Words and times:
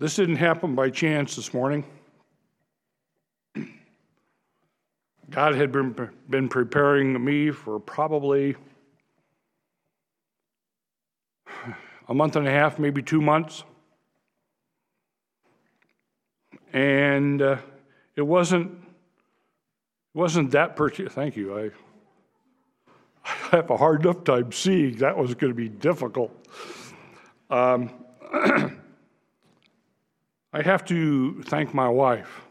This 0.00 0.14
didn't 0.14 0.36
happen 0.36 0.76
by 0.76 0.90
chance 0.90 1.34
this 1.34 1.52
morning. 1.52 1.84
God 5.28 5.56
had 5.56 5.72
been, 5.72 6.10
been 6.30 6.48
preparing 6.48 7.22
me 7.22 7.50
for 7.50 7.80
probably 7.80 8.54
a 12.08 12.14
month 12.14 12.36
and 12.36 12.46
a 12.46 12.50
half, 12.50 12.78
maybe 12.78 13.02
two 13.02 13.20
months. 13.20 13.64
And 16.72 17.42
uh, 17.42 17.56
it 18.14 18.22
wasn't, 18.22 18.70
it 18.70 20.18
wasn't 20.18 20.52
that 20.52 20.76
particular. 20.76 21.10
Thank 21.10 21.36
you. 21.36 21.58
I, 21.58 21.70
I 23.24 23.56
have 23.56 23.70
a 23.70 23.76
hard 23.76 24.02
enough 24.02 24.22
time 24.22 24.52
seeing 24.52 24.96
that 24.98 25.16
was 25.16 25.34
going 25.34 25.50
to 25.50 25.56
be 25.56 25.68
difficult. 25.68 26.32
Um, 27.50 27.90
I 30.52 30.62
have 30.62 30.84
to 30.86 31.42
thank 31.42 31.74
my 31.74 31.88
wife 31.88 32.42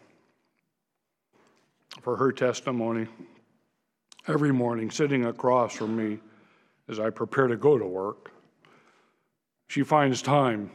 for 2.02 2.16
her 2.16 2.32
testimony 2.32 3.08
every 4.28 4.52
morning, 4.52 4.92
sitting 4.92 5.26
across 5.26 5.74
from 5.76 5.96
me 5.96 6.20
as 6.88 7.00
I 7.00 7.10
prepare 7.10 7.48
to 7.48 7.58
go 7.58 7.78
to 7.78 7.86
work. 7.86 8.32
She 9.68 9.84
finds 9.84 10.22
time 10.22 10.70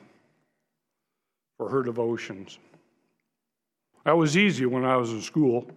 for 1.57 1.69
her 1.69 1.83
devotions. 1.85 2.59
That 4.05 4.17
was 4.17 4.37
easy 4.37 4.67
when 4.67 4.85
I 4.85 4.97
was 4.97 5.13
in 5.13 5.23
school, 5.23 5.71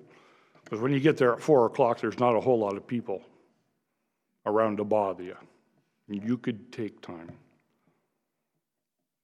because 0.63 0.80
when 0.80 0.91
you 0.91 0.99
get 0.99 1.16
there 1.16 1.34
at 1.34 1.41
four 1.41 1.68
o'clock, 1.68 2.02
there's 2.02 2.20
not 2.20 2.35
a 2.35 2.41
whole 2.41 2.57
lot 2.57 2.76
of 2.76 2.88
people 2.88 3.21
around 4.48 4.77
to 4.77 4.84
bother 4.84 5.23
you. 5.23 5.38
You 6.07 6.38
could 6.38 6.71
take 6.71 7.02
time. 7.02 7.32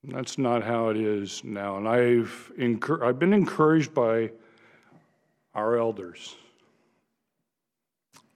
That's 0.03 0.37
not 0.37 0.63
how 0.63 0.89
it 0.89 0.97
is 0.97 1.43
now. 1.43 1.77
And 1.77 1.87
I've, 1.87 2.51
incur- 2.57 3.03
I've 3.03 3.19
been 3.19 3.33
encouraged 3.33 3.93
by 3.93 4.31
our 5.53 5.77
elders. 5.77 6.35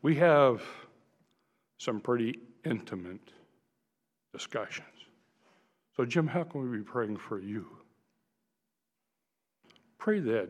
We 0.02 0.16
have 0.16 0.62
some 1.78 2.00
pretty 2.00 2.40
intimate 2.64 3.32
discussions. 4.32 4.88
So, 5.96 6.06
Jim, 6.06 6.28
how 6.28 6.44
can 6.44 6.70
we 6.70 6.78
be 6.78 6.84
praying 6.84 7.18
for 7.18 7.40
you? 7.40 7.66
Pray 9.98 10.20
that 10.20 10.50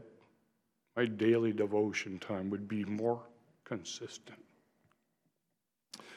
my 0.97 1.05
daily 1.05 1.53
devotion 1.53 2.19
time 2.19 2.49
would 2.49 2.67
be 2.67 2.83
more 2.85 3.21
consistent. 3.63 4.39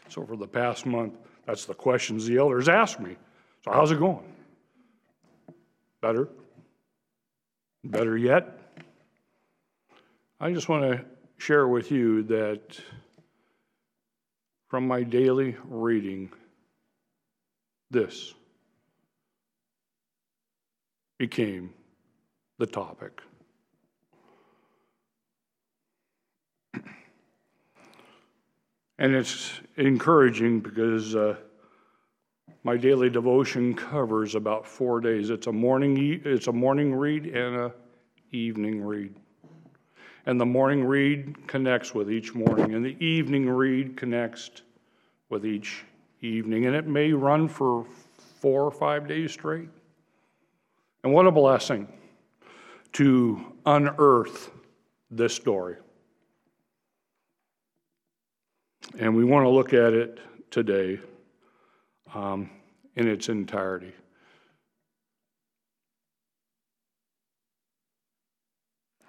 So, 0.08 0.24
for 0.24 0.36
the 0.36 0.48
past 0.48 0.86
month, 0.86 1.14
that's 1.46 1.66
the 1.66 1.74
questions 1.74 2.26
the 2.26 2.38
elders 2.38 2.68
ask 2.68 2.98
me. 2.98 3.16
So, 3.64 3.70
how's 3.70 3.92
it 3.92 3.98
going? 3.98 4.24
Better? 6.00 6.28
Better 7.84 8.16
yet? 8.16 8.60
I 10.40 10.52
just 10.52 10.68
want 10.68 10.84
to 10.84 11.04
share 11.38 11.66
with 11.66 11.90
you 11.90 12.22
that 12.24 12.78
from 14.68 14.86
my 14.86 15.02
daily 15.02 15.56
reading, 15.64 16.30
this 17.90 18.34
became 21.18 21.74
the 22.58 22.66
topic. 22.66 23.20
And 29.00 29.14
it's 29.14 29.52
encouraging 29.76 30.60
because 30.60 31.16
uh, 31.16 31.36
my 32.68 32.76
daily 32.76 33.08
devotion 33.08 33.72
covers 33.72 34.34
about 34.34 34.66
four 34.66 35.00
days. 35.00 35.30
It's 35.30 35.46
a 35.46 35.52
morning, 35.52 36.20
it's 36.22 36.48
a 36.48 36.52
morning 36.52 36.94
read 36.94 37.24
and 37.24 37.56
a 37.56 37.72
evening 38.30 38.84
read. 38.84 39.14
And 40.26 40.38
the 40.38 40.44
morning 40.44 40.84
read 40.84 41.48
connects 41.48 41.94
with 41.94 42.12
each 42.12 42.34
morning, 42.34 42.74
and 42.74 42.84
the 42.84 42.94
evening 43.02 43.48
read 43.48 43.96
connects 43.96 44.50
with 45.30 45.46
each 45.46 45.82
evening. 46.20 46.66
And 46.66 46.76
it 46.76 46.86
may 46.86 47.10
run 47.10 47.48
for 47.48 47.86
four 48.38 48.64
or 48.64 48.70
five 48.70 49.08
days 49.08 49.32
straight. 49.32 49.70
And 51.04 51.14
what 51.14 51.26
a 51.26 51.30
blessing 51.32 51.88
to 52.92 53.46
unearth 53.64 54.50
this 55.10 55.34
story. 55.34 55.76
And 58.98 59.16
we 59.16 59.24
want 59.24 59.46
to 59.46 59.48
look 59.48 59.72
at 59.72 59.94
it 59.94 60.20
today 60.50 61.00
um, 62.14 62.50
in 62.98 63.06
its 63.06 63.28
entirety. 63.28 63.92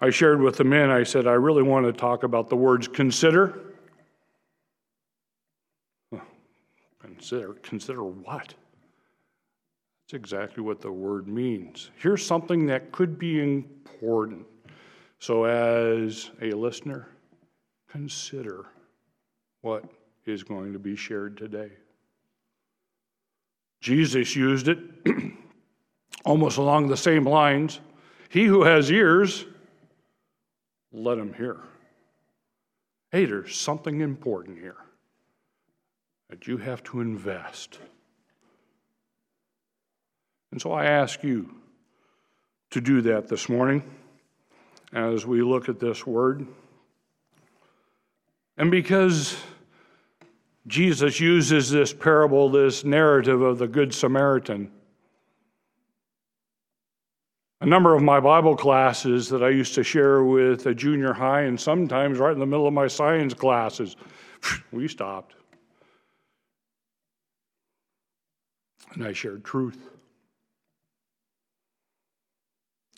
I 0.00 0.10
shared 0.10 0.40
with 0.40 0.56
the 0.56 0.64
men, 0.64 0.90
I 0.90 1.02
said, 1.02 1.26
I 1.26 1.32
really 1.32 1.64
want 1.64 1.86
to 1.86 1.92
talk 1.92 2.22
about 2.22 2.48
the 2.48 2.56
words 2.56 2.86
consider. 2.86 3.58
Consider, 7.00 7.54
consider 7.54 8.04
what? 8.04 8.54
That's 10.04 10.14
exactly 10.14 10.62
what 10.62 10.80
the 10.80 10.92
word 10.92 11.26
means. 11.26 11.90
Here's 11.96 12.24
something 12.24 12.66
that 12.66 12.92
could 12.92 13.18
be 13.18 13.42
important. 13.42 14.46
So, 15.18 15.44
as 15.44 16.30
a 16.40 16.52
listener, 16.52 17.08
consider 17.90 18.66
what 19.62 19.84
is 20.26 20.44
going 20.44 20.72
to 20.72 20.78
be 20.78 20.94
shared 20.94 21.36
today. 21.36 21.72
Jesus 23.80 24.36
used 24.36 24.68
it 24.68 24.78
almost 26.24 26.58
along 26.58 26.88
the 26.88 26.96
same 26.96 27.26
lines. 27.26 27.80
He 28.28 28.44
who 28.44 28.62
has 28.62 28.90
ears, 28.90 29.44
let 30.92 31.18
him 31.18 31.32
hear. 31.32 31.58
Hey, 33.10 33.24
there's 33.24 33.56
something 33.56 34.00
important 34.00 34.58
here 34.58 34.76
that 36.28 36.46
you 36.46 36.58
have 36.58 36.82
to 36.84 37.00
invest. 37.00 37.78
And 40.52 40.60
so 40.60 40.72
I 40.72 40.84
ask 40.84 41.22
you 41.22 41.54
to 42.70 42.80
do 42.80 43.00
that 43.02 43.28
this 43.28 43.48
morning 43.48 43.82
as 44.92 45.26
we 45.26 45.42
look 45.42 45.68
at 45.68 45.80
this 45.80 46.06
word. 46.06 46.46
And 48.56 48.70
because 48.70 49.36
Jesus 50.70 51.18
uses 51.18 51.68
this 51.68 51.92
parable, 51.92 52.48
this 52.48 52.84
narrative 52.84 53.42
of 53.42 53.58
the 53.58 53.66
Good 53.66 53.92
Samaritan, 53.92 54.70
a 57.60 57.66
number 57.66 57.92
of 57.92 58.02
my 58.02 58.20
Bible 58.20 58.56
classes 58.56 59.28
that 59.30 59.42
I 59.42 59.48
used 59.48 59.74
to 59.74 59.82
share 59.82 60.22
with 60.22 60.66
a 60.66 60.74
junior 60.74 61.12
high, 61.12 61.42
and 61.42 61.60
sometimes 61.60 62.18
right 62.18 62.32
in 62.32 62.38
the 62.38 62.46
middle 62.46 62.68
of 62.68 62.72
my 62.72 62.86
science 62.86 63.34
classes, 63.34 63.96
we 64.70 64.86
stopped. 64.86 65.34
And 68.92 69.04
I 69.04 69.12
shared 69.12 69.44
truth. 69.44 69.90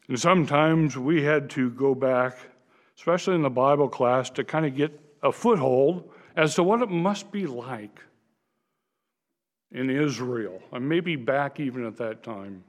And 0.09 0.21
sometimes 0.21 0.99
we 0.99 1.23
had 1.23 1.49
to 1.51 1.71
go 1.71 1.95
back, 1.95 2.37
especially 2.99 3.35
in 3.35 3.43
the 3.43 3.49
Bible 3.51 3.89
class, 3.89 4.29
to 4.31 4.45
kind 4.45 4.67
of 4.67 4.77
get 4.77 5.01
a 5.23 5.33
foothold 5.33 6.11
as 6.37 6.55
to 6.55 6.63
what 6.63 6.83
it 6.83 6.91
must 6.91 7.31
be 7.31 7.47
like 7.47 8.01
in 9.71 9.89
Israel, 9.91 10.61
and 10.73 10.89
maybe 10.89 11.17
back 11.17 11.59
even 11.61 11.87
at 11.87 11.97
that 11.97 12.23
time. 12.23 12.63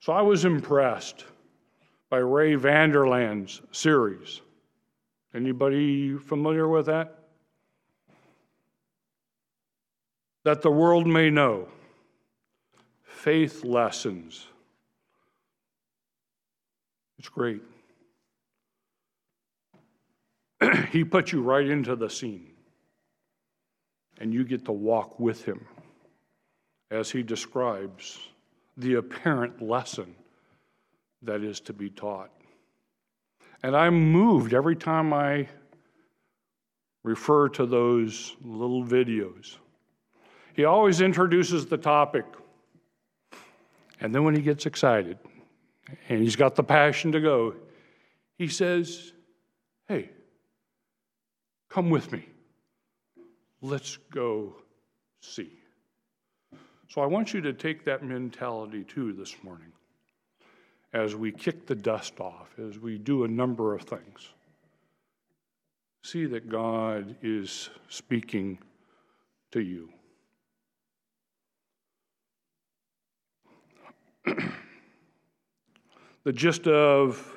So 0.00 0.12
I 0.12 0.22
was 0.22 0.44
impressed 0.44 1.24
by 2.10 2.18
Ray 2.18 2.54
Vander 2.54 3.08
Laan's 3.08 3.60
series. 3.72 4.40
Anybody 5.34 6.16
familiar 6.16 6.68
with 6.68 6.86
that? 6.86 7.18
That 10.44 10.62
the 10.62 10.70
world 10.70 11.06
may 11.06 11.28
know 11.28 11.68
faith 13.02 13.64
lessons. 13.64 14.46
It's 17.18 17.28
great. 17.28 17.62
he 20.90 21.04
puts 21.04 21.32
you 21.32 21.42
right 21.42 21.66
into 21.66 21.96
the 21.96 22.08
scene, 22.08 22.52
and 24.18 24.32
you 24.32 24.44
get 24.44 24.64
to 24.64 24.72
walk 24.72 25.18
with 25.20 25.44
him 25.44 25.66
as 26.90 27.10
he 27.10 27.22
describes 27.22 28.18
the 28.76 28.94
apparent 28.94 29.60
lesson 29.60 30.14
that 31.22 31.42
is 31.42 31.60
to 31.60 31.72
be 31.72 31.90
taught. 31.90 32.30
And 33.62 33.76
I'm 33.76 34.12
moved 34.12 34.54
every 34.54 34.76
time 34.76 35.12
I 35.12 35.48
refer 37.02 37.48
to 37.48 37.66
those 37.66 38.36
little 38.42 38.84
videos. 38.84 39.56
He 40.54 40.64
always 40.64 41.00
introduces 41.00 41.66
the 41.66 41.76
topic, 41.76 42.24
and 44.00 44.14
then 44.14 44.24
when 44.24 44.34
he 44.34 44.42
gets 44.42 44.66
excited 44.66 45.18
and 46.08 46.22
he's 46.22 46.36
got 46.36 46.54
the 46.54 46.62
passion 46.62 47.12
to 47.12 47.20
go, 47.20 47.54
he 48.36 48.48
says, 48.48 49.12
Hey, 49.86 50.10
come 51.68 51.90
with 51.90 52.12
me. 52.12 52.26
Let's 53.60 53.96
go 54.12 54.54
see. 55.20 55.50
So 56.88 57.00
I 57.02 57.06
want 57.06 57.34
you 57.34 57.40
to 57.42 57.52
take 57.52 57.84
that 57.84 58.02
mentality 58.02 58.84
too 58.84 59.12
this 59.12 59.34
morning. 59.42 59.72
as 60.94 61.14
we 61.14 61.30
kick 61.30 61.66
the 61.66 61.74
dust 61.74 62.18
off, 62.18 62.48
as 62.58 62.78
we 62.78 62.96
do 62.96 63.24
a 63.24 63.28
number 63.28 63.74
of 63.74 63.82
things. 63.82 64.28
See 66.02 66.24
that 66.26 66.48
God 66.48 67.14
is 67.22 67.68
speaking 67.88 68.58
to 69.50 69.60
you. 69.60 69.90
the 76.24 76.32
gist 76.32 76.66
of 76.66 77.36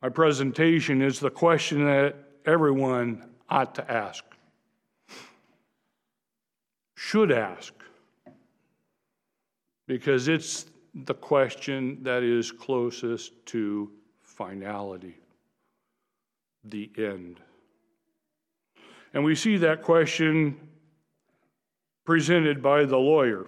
my 0.00 0.08
presentation 0.08 1.02
is 1.02 1.18
the 1.18 1.30
question 1.30 1.84
that 1.84 2.14
everyone 2.46 3.28
ought 3.48 3.74
to 3.76 3.90
ask, 3.90 4.24
should 6.96 7.32
ask, 7.32 7.72
because 9.86 10.28
it's 10.28 10.66
the 10.94 11.14
question 11.14 12.02
that 12.02 12.22
is 12.22 12.52
closest 12.52 13.32
to 13.46 13.90
finality, 14.22 15.16
the 16.64 16.90
end. 16.96 17.40
And 19.14 19.24
we 19.24 19.34
see 19.34 19.56
that 19.58 19.82
question 19.82 20.56
presented 22.04 22.62
by 22.62 22.84
the 22.84 22.96
lawyer, 22.96 23.46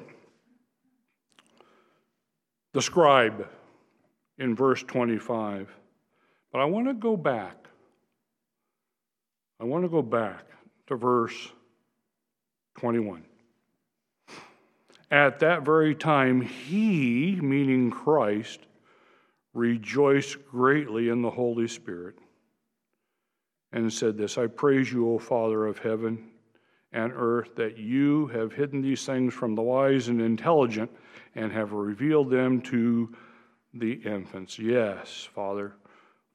the 2.73 2.82
scribe, 2.82 3.49
in 4.38 4.56
verse 4.56 4.82
25. 4.82 5.70
But 6.50 6.61
I 6.61 6.64
want 6.64 6.88
to 6.88 6.94
go 6.94 7.17
back. 7.17 7.59
I 9.60 9.64
want 9.64 9.84
to 9.84 9.90
go 9.90 10.00
back 10.00 10.46
to 10.86 10.96
verse 10.96 11.52
21. 12.78 13.22
At 15.10 15.40
that 15.40 15.64
very 15.64 15.94
time, 15.94 16.40
he, 16.40 17.38
meaning 17.42 17.90
Christ, 17.90 18.60
rejoiced 19.52 20.46
greatly 20.46 21.10
in 21.10 21.20
the 21.20 21.30
Holy 21.30 21.68
Spirit 21.68 22.14
and 23.72 23.92
said 23.92 24.16
this 24.16 24.38
I 24.38 24.46
praise 24.46 24.90
you, 24.90 25.10
O 25.10 25.18
Father 25.18 25.66
of 25.66 25.78
heaven 25.78 26.30
and 26.92 27.12
earth, 27.14 27.54
that 27.56 27.76
you 27.76 28.28
have 28.28 28.54
hidden 28.54 28.80
these 28.80 29.04
things 29.04 29.34
from 29.34 29.54
the 29.54 29.62
wise 29.62 30.08
and 30.08 30.22
intelligent 30.22 30.90
and 31.34 31.52
have 31.52 31.72
revealed 31.72 32.30
them 32.30 32.62
to 32.62 33.14
the 33.74 33.92
infants. 33.92 34.58
Yes, 34.58 35.28
Father, 35.34 35.74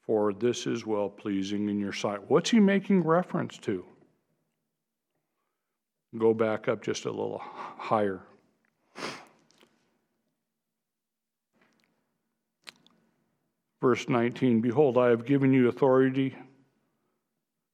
for 0.05 0.33
this 0.33 0.67
is 0.67 0.85
well 0.85 1.09
pleasing 1.09 1.69
in 1.69 1.79
your 1.79 1.93
sight. 1.93 2.29
What's 2.29 2.51
he 2.51 2.59
making 2.59 3.03
reference 3.03 3.57
to? 3.59 3.85
Go 6.17 6.33
back 6.33 6.67
up 6.67 6.81
just 6.81 7.05
a 7.05 7.09
little 7.09 7.41
higher. 7.43 8.21
Verse 13.81 14.07
19 14.07 14.61
Behold, 14.61 14.97
I 14.97 15.09
have 15.09 15.25
given 15.25 15.53
you 15.53 15.67
authority 15.67 16.35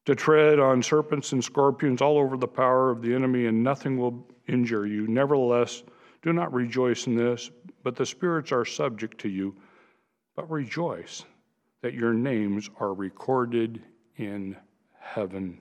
to 0.06 0.16
tread 0.16 0.60
on 0.60 0.82
serpents 0.82 1.32
and 1.32 1.44
scorpions 1.44 2.02
all 2.02 2.18
over 2.18 2.38
the 2.38 2.48
power 2.48 2.90
of 2.90 3.02
the 3.02 3.14
enemy, 3.14 3.46
and 3.46 3.64
nothing 3.64 3.98
will 3.98 4.28
injure 4.48 4.88
you. 4.88 5.08
Nevertheless, 5.08 5.84
do 6.24 6.34
not 6.34 6.52
rejoice 6.54 7.08
in 7.08 7.16
this, 7.16 7.52
but 7.84 7.96
the 7.96 8.06
spirits 8.06 8.52
are 8.52 8.66
subject 8.66 9.20
to 9.20 9.30
you. 9.30 9.56
But 10.36 10.50
rejoice 10.50 11.24
that 11.82 11.94
your 11.94 12.14
names 12.14 12.70
are 12.80 12.94
recorded 12.94 13.82
in 14.18 14.56
heaven. 15.00 15.58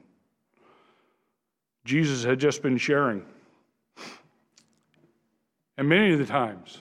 Jesus 1.84 2.22
had 2.24 2.38
just 2.38 2.62
been 2.62 2.76
sharing. 2.76 3.24
And 5.78 5.88
many 5.88 6.12
of 6.12 6.18
the 6.18 6.26
times, 6.26 6.78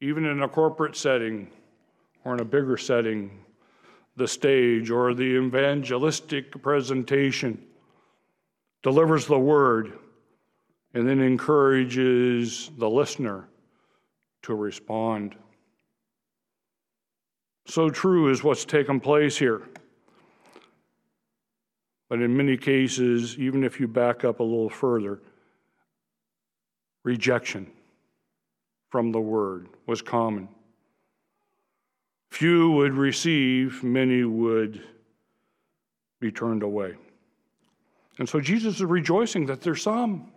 even 0.00 0.26
in 0.26 0.42
a 0.42 0.48
corporate 0.48 0.96
setting 0.96 1.48
or 2.24 2.34
in 2.34 2.40
a 2.40 2.44
bigger 2.44 2.76
setting, 2.76 3.30
the 4.16 4.28
stage 4.28 4.90
or 4.90 5.14
the 5.14 5.22
evangelistic 5.22 6.62
presentation 6.62 7.60
delivers 8.82 9.26
the 9.26 9.38
word 9.38 9.98
and 10.92 11.08
then 11.08 11.20
encourages 11.20 12.70
the 12.78 12.88
listener 12.88 13.48
to 14.42 14.54
respond. 14.54 15.34
So 17.66 17.90
true 17.90 18.30
is 18.30 18.44
what's 18.44 18.64
taken 18.64 19.00
place 19.00 19.36
here. 19.36 19.62
But 22.08 22.20
in 22.20 22.36
many 22.36 22.56
cases, 22.56 23.38
even 23.38 23.64
if 23.64 23.80
you 23.80 23.88
back 23.88 24.24
up 24.24 24.40
a 24.40 24.42
little 24.42 24.68
further, 24.68 25.20
rejection 27.02 27.70
from 28.90 29.10
the 29.10 29.20
word 29.20 29.68
was 29.86 30.02
common. 30.02 30.48
Few 32.30 32.70
would 32.72 32.94
receive, 32.94 33.82
many 33.82 34.24
would 34.24 34.82
be 36.20 36.30
turned 36.30 36.62
away. 36.62 36.94
And 38.18 38.28
so 38.28 38.40
Jesus 38.40 38.76
is 38.76 38.84
rejoicing 38.84 39.46
that 39.46 39.60
there's 39.60 39.82
some. 39.82 40.30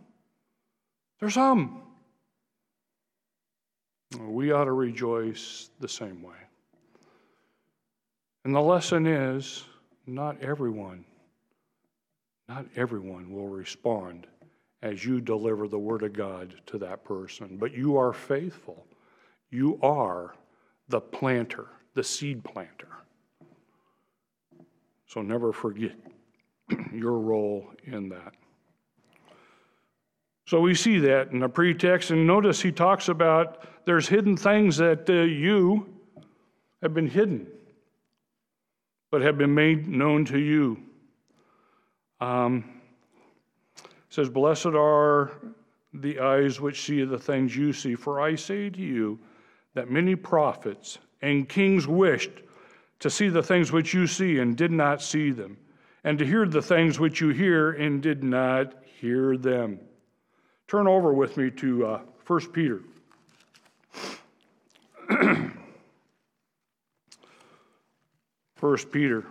There's 1.20 1.36
some. 1.36 1.82
We 4.20 4.52
ought 4.52 4.66
to 4.66 4.72
rejoice 4.72 5.70
the 5.80 5.88
same 5.88 6.24
way. 6.24 6.47
And 8.48 8.56
the 8.56 8.62
lesson 8.62 9.06
is 9.06 9.66
not 10.06 10.42
everyone, 10.42 11.04
not 12.48 12.66
everyone 12.78 13.30
will 13.30 13.50
respond 13.50 14.26
as 14.82 15.04
you 15.04 15.20
deliver 15.20 15.68
the 15.68 15.78
Word 15.78 16.02
of 16.02 16.14
God 16.14 16.56
to 16.68 16.78
that 16.78 17.04
person, 17.04 17.58
but 17.58 17.74
you 17.74 17.98
are 17.98 18.14
faithful. 18.14 18.86
You 19.50 19.78
are 19.84 20.34
the 20.88 21.02
planter, 21.02 21.68
the 21.94 22.06
seed 22.06 22.42
planter. 22.42 22.88
So 25.08 25.22
never 25.22 25.52
forget 25.52 25.98
your 26.94 27.20
role 27.20 27.68
in 27.84 28.08
that. 28.08 28.34
So 30.46 30.62
we 30.62 30.74
see 30.74 31.00
that 31.00 31.34
in 31.34 31.40
the 31.40 31.50
pretext, 31.50 32.12
and 32.12 32.26
notice 32.26 32.62
he 32.62 32.72
talks 32.72 33.10
about 33.10 33.68
there's 33.84 34.08
hidden 34.08 34.38
things 34.38 34.78
that 34.78 35.10
uh, 35.10 35.16
you 35.16 35.94
have 36.82 36.94
been 36.94 37.10
hidden 37.10 37.48
but 39.12 39.21
have 39.21 39.38
been 39.38 39.54
made 39.54 39.88
known 39.88 40.25
to 40.25 40.39
you. 40.39 40.81
Um, 42.19 42.81
says, 44.09 44.30
Blessed 44.30 44.68
are 44.68 45.31
the 45.94 46.19
eyes 46.19 46.59
which 46.59 46.81
see 46.81 47.04
the 47.04 47.18
things 47.18 47.56
you 47.56 47.74
see, 47.74 47.95
for 47.95 48.19
I 48.19 48.36
say 48.36 48.69
to 48.69 48.81
you 48.81 49.19
that 49.74 49.89
many 49.89 50.15
prophets 50.15 50.98
and 51.21 51.48
kings 51.48 51.88
wished 51.88 52.31
to 52.99 53.09
see 53.09 53.30
the 53.30 53.44
things 53.44 53.71
which 53.71 53.94
you 53.94 54.07
see 54.07 54.40
and 54.40 54.57
did 54.57 54.71
not 54.71 55.02
see 55.02 55.31
them, 55.31 55.57
and 56.04 56.18
to 56.19 56.26
hear 56.26 56.45
the 56.45 56.61
things 56.61 56.99
which 56.99 57.21
you 57.21 57.30
hear 57.30 57.71
and 57.71 58.02
did 58.02 58.23
not 58.23 58.83
hear 58.83 59.37
them. 59.37 59.80
Turn 60.68 60.87
over 60.87 61.14
with 61.14 61.37
me 61.37 61.52
to 61.52 61.85
uh, 61.85 62.02
1 62.26 62.52
Peter. 62.52 62.81
First 68.57 68.92
Peter. 68.92 69.23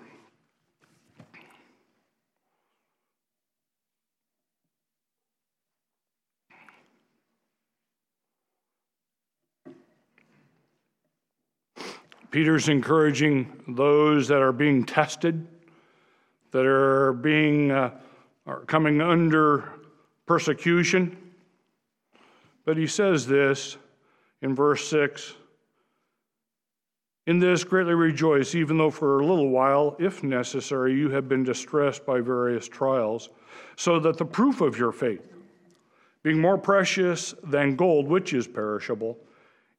Peter's 12.31 12.69
encouraging 12.69 13.51
those 13.67 14.29
that 14.29 14.43
are 14.43 14.53
being 14.53 14.85
tested, 14.85 15.49
that 16.53 16.65
are 16.65 17.13
being 17.13 17.73
uh, 17.73 17.91
are 18.47 18.61
coming 18.67 19.01
under 19.01 19.73
persecution. 20.27 21.17
But 22.65 22.77
he 22.77 22.87
says 22.87 23.27
this 23.27 23.77
in 24.41 24.55
verse 24.55 24.87
6 24.89 25.35
in 27.27 27.41
this, 27.41 27.65
greatly 27.65 27.95
rejoice, 27.95 28.55
even 28.55 28.79
though 28.79 28.91
for 28.91 29.19
a 29.19 29.27
little 29.27 29.51
while, 29.51 29.97
if 29.99 30.23
necessary, 30.23 30.95
you 30.95 31.11
have 31.11 31.29
been 31.29 31.43
distressed 31.43 32.07
by 32.07 32.21
various 32.21 32.69
trials, 32.69 33.31
so 33.75 33.99
that 33.99 34.17
the 34.17 34.25
proof 34.25 34.61
of 34.61 34.79
your 34.79 34.93
faith, 34.93 35.23
being 36.23 36.41
more 36.41 36.59
precious 36.59 37.35
than 37.43 37.75
gold, 37.75 38.07
which 38.07 38.33
is 38.33 38.47
perishable, 38.47 39.19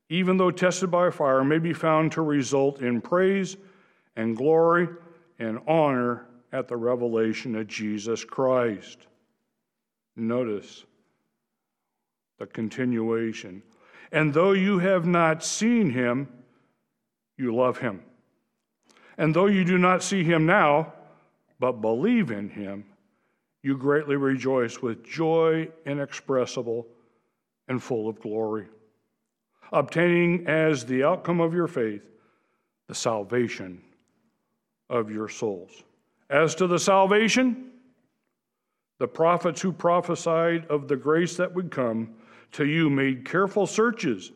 even 0.10 0.38
though 0.38 0.52
tested 0.52 0.92
by 0.92 1.10
fire, 1.10 1.44
may 1.44 1.60
be 1.60 1.74
found 1.74 2.12
to 2.12 2.22
result 2.22 2.82
in 2.82 3.02
praise 3.02 3.58
and 4.16 4.36
glory 4.36 4.88
and 5.40 5.60
honor 5.68 6.26
at 6.52 6.68
the 6.68 6.76
revelation 6.76 7.56
of 7.56 7.68
Jesus 7.68 8.24
Christ. 8.24 9.08
Notice 10.16 10.86
the 12.40 12.46
continuation. 12.46 13.62
And 14.12 14.34
though 14.34 14.54
you 14.54 14.80
have 14.80 15.06
not 15.06 15.44
seen 15.44 15.90
him, 15.92 16.30
you 17.38 17.56
love 17.56 17.78
him. 17.78 18.02
And 19.18 19.36
though 19.36 19.48
you 19.48 19.64
do 19.64 19.78
not 19.78 20.04
see 20.04 20.24
him 20.24 20.46
now, 20.46 20.94
but 21.60 21.82
believe 21.82 22.32
in 22.32 22.50
him, 22.50 22.86
you 23.64 23.78
greatly 23.78 24.16
rejoice 24.16 24.82
with 24.82 25.04
joy 25.04 25.70
inexpressible 25.86 26.88
and 27.68 27.82
full 27.82 28.08
of 28.08 28.20
glory, 28.22 28.68
obtaining 29.72 30.48
as 30.48 30.86
the 30.86 31.04
outcome 31.04 31.42
of 31.42 31.54
your 31.54 31.68
faith 31.68 32.04
the 32.88 32.96
salvation 32.96 33.82
of 34.90 35.12
your 35.12 35.28
souls. 35.28 35.84
As 36.30 36.56
to 36.56 36.68
the 36.68 36.80
salvation, 36.80 37.72
the 39.00 39.08
prophets 39.08 39.62
who 39.62 39.72
prophesied 39.72 40.66
of 40.68 40.88
the 40.88 40.96
grace 40.96 41.36
that 41.38 41.54
would 41.54 41.72
come 41.72 42.16
to 42.54 42.66
you 42.66 42.90
made 42.90 43.26
careful 43.26 43.68
searches 43.68 44.32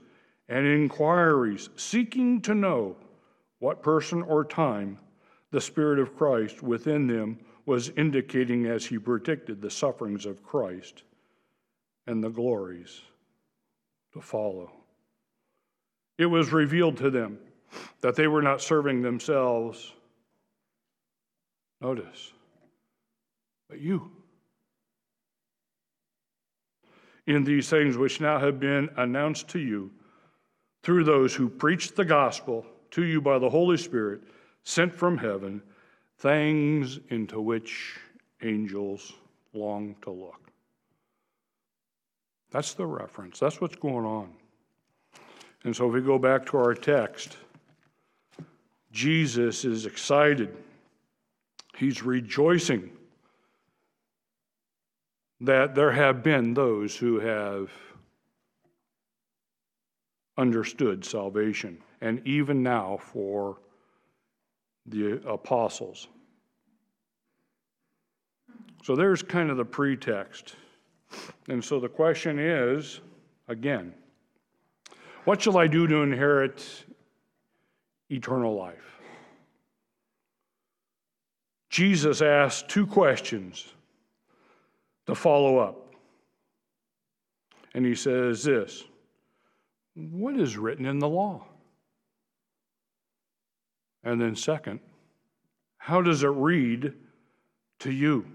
and 0.52 0.68
inquiries, 0.68 1.70
seeking 1.78 2.42
to 2.42 2.54
know 2.54 2.98
what 3.60 3.82
person 3.82 4.22
or 4.22 4.44
time 4.44 5.00
the 5.52 5.62
Spirit 5.62 5.98
of 5.98 6.18
Christ 6.18 6.62
within 6.62 7.08
them 7.08 7.40
was 7.66 7.90
indicating 7.92 8.66
as 8.66 8.86
he 8.86 9.00
predicted 9.00 9.62
the 9.62 9.70
sufferings 9.70 10.26
of 10.26 10.44
Christ 10.44 11.04
and 12.06 12.22
the 12.22 12.30
glories 12.30 13.00
to 14.12 14.20
follow. 14.20 14.74
It 16.18 16.26
was 16.26 16.52
revealed 16.52 16.98
to 16.98 17.10
them 17.10 17.40
that 18.02 18.18
they 18.18 18.28
were 18.28 18.42
not 18.42 18.62
serving 18.62 19.02
themselves. 19.02 19.94
Notice, 21.80 22.34
but 23.70 23.80
you. 23.80 24.12
In 27.26 27.46
these 27.46 27.70
things 27.70 27.96
which 27.96 28.20
now 28.20 28.38
have 28.38 28.60
been 28.60 28.90
announced 28.98 29.48
to 29.50 29.60
you 29.60 29.92
through 30.84 31.04
those 31.04 31.34
who 31.36 31.50
preached 31.50 31.96
the 31.96 32.06
gospel 32.06 32.66
to 32.92 33.04
you 33.04 33.22
by 33.22 33.40
the 33.40 33.50
Holy 33.50 33.78
Spirit 33.78 34.22
sent 34.64 34.94
from 34.94 35.18
heaven, 35.18 35.62
things 36.18 37.00
into 37.10 37.40
which 37.40 37.98
angels 38.42 39.14
long 39.54 39.96
to 40.02 40.12
look. 40.12 40.52
That's 42.52 42.74
the 42.74 42.86
reference. 42.86 43.40
That's 43.40 43.62
what's 43.62 43.76
going 43.76 44.06
on. 44.06 44.30
And 45.64 45.76
so 45.76 45.88
if 45.88 45.94
we 45.94 46.02
go 46.02 46.20
back 46.20 46.46
to 46.48 46.58
our 46.58 46.74
text, 46.74 47.38
Jesus 48.92 49.64
is 49.64 49.86
excited. 49.86 50.56
He's 51.78 52.04
rejoicing 52.04 52.92
that 55.40 55.74
there 55.76 55.92
have 55.92 56.24
been 56.24 56.54
those 56.54 56.96
who 56.96 57.20
have 57.20 57.72
understood 60.38 61.04
salvation, 61.06 61.78
and 62.02 62.26
even 62.26 62.64
now 62.64 62.98
for 62.98 63.58
the 64.86 65.22
apostles. 65.28 66.08
So 68.84 68.96
there's 68.96 69.22
kind 69.22 69.52
of 69.52 69.58
the 69.58 69.66
pretext. 69.66 70.56
And 71.50 71.64
so 71.64 71.80
the 71.80 71.90
question 71.90 72.40
is 72.40 73.02
again, 73.48 73.94
what 75.26 75.42
shall 75.42 75.58
I 75.58 75.68
do 75.68 75.86
to 75.88 75.98
inherit 75.98 76.86
eternal 78.10 78.56
life? 78.56 79.00
Jesus 81.70 82.22
asked 82.22 82.70
two 82.70 82.86
questions 82.86 83.74
to 85.06 85.16
follow 85.16 85.58
up. 85.58 85.94
And 87.74 87.86
he 87.86 87.96
says 87.96 88.44
this 88.44 88.84
What 89.96 90.40
is 90.40 90.58
written 90.58 90.86
in 90.86 91.00
the 91.00 91.10
law? 91.10 91.46
And 94.04 94.20
then, 94.20 94.36
second, 94.36 94.80
how 95.78 96.02
does 96.02 96.24
it 96.24 96.30
read 96.30 96.94
to 97.80 97.92
you? 97.92 98.26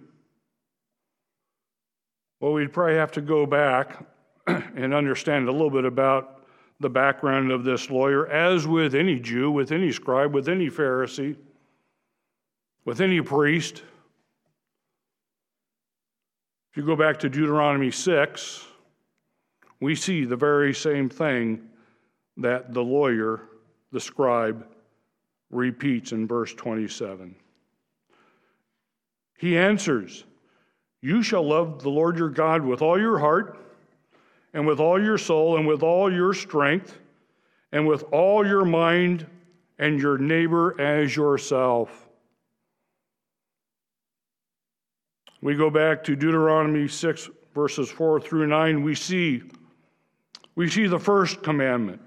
Well, 2.40 2.52
we'd 2.52 2.72
probably 2.72 2.96
have 2.96 3.12
to 3.12 3.20
go 3.20 3.46
back 3.46 4.04
and 4.46 4.92
understand 4.94 5.48
a 5.48 5.52
little 5.52 5.70
bit 5.70 5.84
about 5.84 6.42
the 6.80 6.90
background 6.90 7.50
of 7.50 7.64
this 7.64 7.90
lawyer, 7.90 8.26
as 8.28 8.66
with 8.66 8.94
any 8.94 9.18
Jew, 9.18 9.50
with 9.50 9.72
any 9.72 9.90
scribe, 9.90 10.34
with 10.34 10.48
any 10.48 10.68
Pharisee, 10.68 11.36
with 12.84 13.00
any 13.00 13.22
priest. 13.22 13.82
If 16.70 16.76
you 16.76 16.84
go 16.84 16.96
back 16.96 17.18
to 17.20 17.30
Deuteronomy 17.30 17.90
6, 17.90 18.66
we 19.80 19.94
see 19.94 20.24
the 20.24 20.36
very 20.36 20.74
same 20.74 21.08
thing 21.08 21.68
that 22.36 22.72
the 22.72 22.82
lawyer, 22.82 23.42
the 23.92 24.00
scribe, 24.00 24.66
repeats 25.50 26.12
in 26.12 26.26
verse 26.26 26.54
27. 26.54 27.34
He 29.38 29.56
answers, 29.56 30.24
You 31.02 31.22
shall 31.22 31.46
love 31.46 31.82
the 31.82 31.90
Lord 31.90 32.18
your 32.18 32.30
God 32.30 32.62
with 32.62 32.82
all 32.82 32.98
your 32.98 33.18
heart, 33.18 33.58
and 34.54 34.66
with 34.66 34.80
all 34.80 35.02
your 35.02 35.18
soul, 35.18 35.56
and 35.56 35.66
with 35.66 35.82
all 35.82 36.12
your 36.12 36.32
strength, 36.32 36.98
and 37.72 37.86
with 37.86 38.04
all 38.12 38.46
your 38.46 38.64
mind, 38.64 39.26
and 39.78 40.00
your 40.00 40.16
neighbor 40.16 40.80
as 40.80 41.14
yourself. 41.14 42.08
We 45.42 45.54
go 45.54 45.68
back 45.68 46.02
to 46.04 46.16
Deuteronomy 46.16 46.88
6, 46.88 47.30
verses 47.54 47.90
4 47.90 48.20
through 48.20 48.46
9. 48.46 48.82
We 48.82 48.94
see, 48.94 49.42
we 50.56 50.68
see 50.68 50.86
the 50.86 50.98
first 50.98 51.42
commandment. 51.42 52.00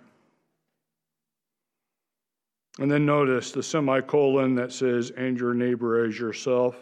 And 2.79 2.89
then 2.89 3.06
notice 3.06 3.51
the 3.51 3.63
semicolon 3.63 4.56
that 4.56 4.72
says, 4.72 5.12
and 5.12 5.38
your 5.38 5.53
neighbor 5.53 6.06
as 6.06 6.20
yourself. 6.20 6.75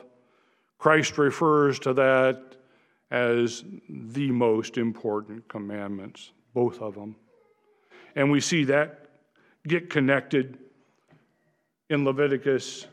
Christ 0.78 1.18
refers 1.18 1.80
to 1.80 1.94
that 1.94 2.56
as 3.10 3.64
the 3.90 4.32
most 4.32 4.78
important 4.78 5.48
commandments, 5.48 6.32
both 6.54 6.82
of 6.82 6.96
them. 6.96 7.16
And 8.16 8.32
we 8.32 8.42
see 8.42 8.64
that 8.66 9.08
get 9.68 9.90
connected 9.90 10.58
in 11.90 12.06
Leviticus 12.06 12.86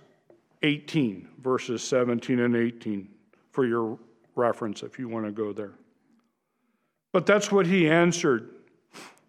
18, 0.63 1.29
verses 1.43 1.83
17 1.83 2.41
and 2.41 2.57
18, 2.57 3.09
for 3.51 3.67
your 3.67 3.99
reference 4.35 4.83
if 4.83 4.99
you 4.99 5.09
want 5.09 5.27
to 5.27 5.33
go 5.33 5.53
there. 5.53 5.73
But 7.13 7.27
that's 7.27 7.53
what 7.53 7.67
he 7.67 7.89
answered. 7.89 8.51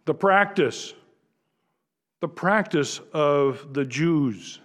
The 0.05 0.13
practice 0.13 0.93
the 2.25 2.29
practice 2.29 3.01
of 3.13 3.73
the 3.75 3.85
Jews. 3.85 4.59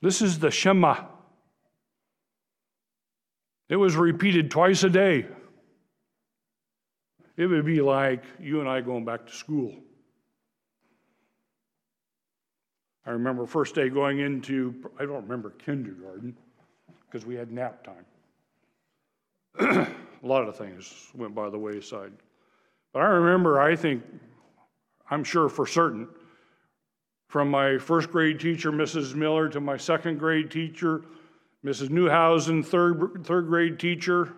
This 0.00 0.22
is 0.22 0.38
the 0.38 0.50
Shema. 0.50 1.06
It 3.68 3.74
was 3.74 3.96
repeated 3.96 4.48
twice 4.50 4.84
a 4.84 4.90
day. 4.90 5.26
It 7.36 7.46
would 7.46 7.66
be 7.66 7.80
like 7.80 8.22
you 8.38 8.60
and 8.60 8.68
I 8.68 8.80
going 8.80 9.04
back 9.04 9.26
to 9.26 9.32
school. 9.32 9.74
I 13.04 13.10
remember 13.10 13.44
first 13.46 13.74
day 13.74 13.88
going 13.88 14.20
into, 14.20 14.72
I 15.00 15.04
don't 15.04 15.22
remember 15.22 15.50
kindergarten 15.50 16.36
because 17.06 17.26
we 17.26 17.34
had 17.34 17.50
nap 17.50 17.84
time. 17.84 18.04
a 20.22 20.26
lot 20.26 20.46
of 20.46 20.56
things 20.56 21.08
went 21.14 21.34
by 21.34 21.50
the 21.50 21.58
wayside. 21.58 22.12
But 22.96 23.02
I 23.02 23.08
remember, 23.08 23.60
I 23.60 23.76
think 23.76 24.02
I'm 25.10 25.22
sure 25.22 25.50
for 25.50 25.66
certain. 25.66 26.08
From 27.28 27.50
my 27.50 27.76
first 27.76 28.10
grade 28.10 28.40
teacher, 28.40 28.72
Mrs. 28.72 29.14
Miller, 29.14 29.50
to 29.50 29.60
my 29.60 29.76
second 29.76 30.18
grade 30.18 30.50
teacher, 30.50 31.02
Mrs. 31.62 31.90
Newhausen, 31.90 32.64
third, 32.64 33.22
third 33.22 33.48
grade 33.48 33.78
teacher, 33.78 34.32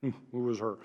hmm, 0.00 0.10
who 0.30 0.44
was 0.44 0.60
her? 0.60 0.76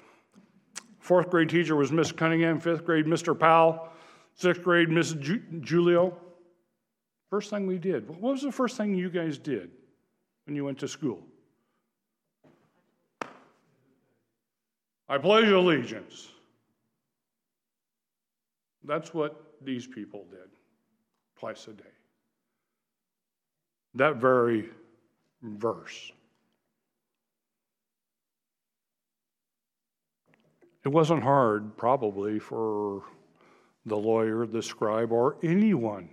Fourth 0.97 1.29
grade 1.29 1.49
teacher 1.49 1.75
was 1.75 1.91
Miss 1.91 2.11
Cunningham, 2.11 2.59
fifth 2.59 2.83
grade, 2.83 3.05
Mr. 3.05 3.39
Powell, 3.39 3.89
sixth 4.33 4.63
grade, 4.63 4.87
Mrs. 4.87 5.21
Ju- 5.21 5.61
Julio. 5.63 6.17
First 7.29 7.51
thing 7.51 7.67
we 7.67 7.77
did. 7.77 8.09
What 8.09 8.31
was 8.31 8.41
the 8.41 8.51
first 8.51 8.75
thing 8.75 8.95
you 8.95 9.11
guys 9.11 9.37
did 9.37 9.69
when 10.47 10.55
you 10.55 10.65
went 10.65 10.79
to 10.79 10.87
school? 10.87 11.21
I 15.07 15.19
pledge 15.19 15.49
allegiance. 15.49 16.32
That's 18.85 19.13
what 19.13 19.41
these 19.61 19.87
people 19.87 20.25
did 20.29 20.49
twice 21.39 21.67
a 21.67 21.73
day. 21.73 21.83
That 23.95 24.17
very 24.17 24.69
verse. 25.41 26.11
It 30.83 30.89
wasn't 30.89 31.23
hard, 31.23 31.77
probably, 31.77 32.39
for 32.39 33.03
the 33.85 33.95
lawyer, 33.95 34.45
the 34.45 34.61
scribe, 34.61 35.11
or 35.11 35.37
anyone 35.43 36.09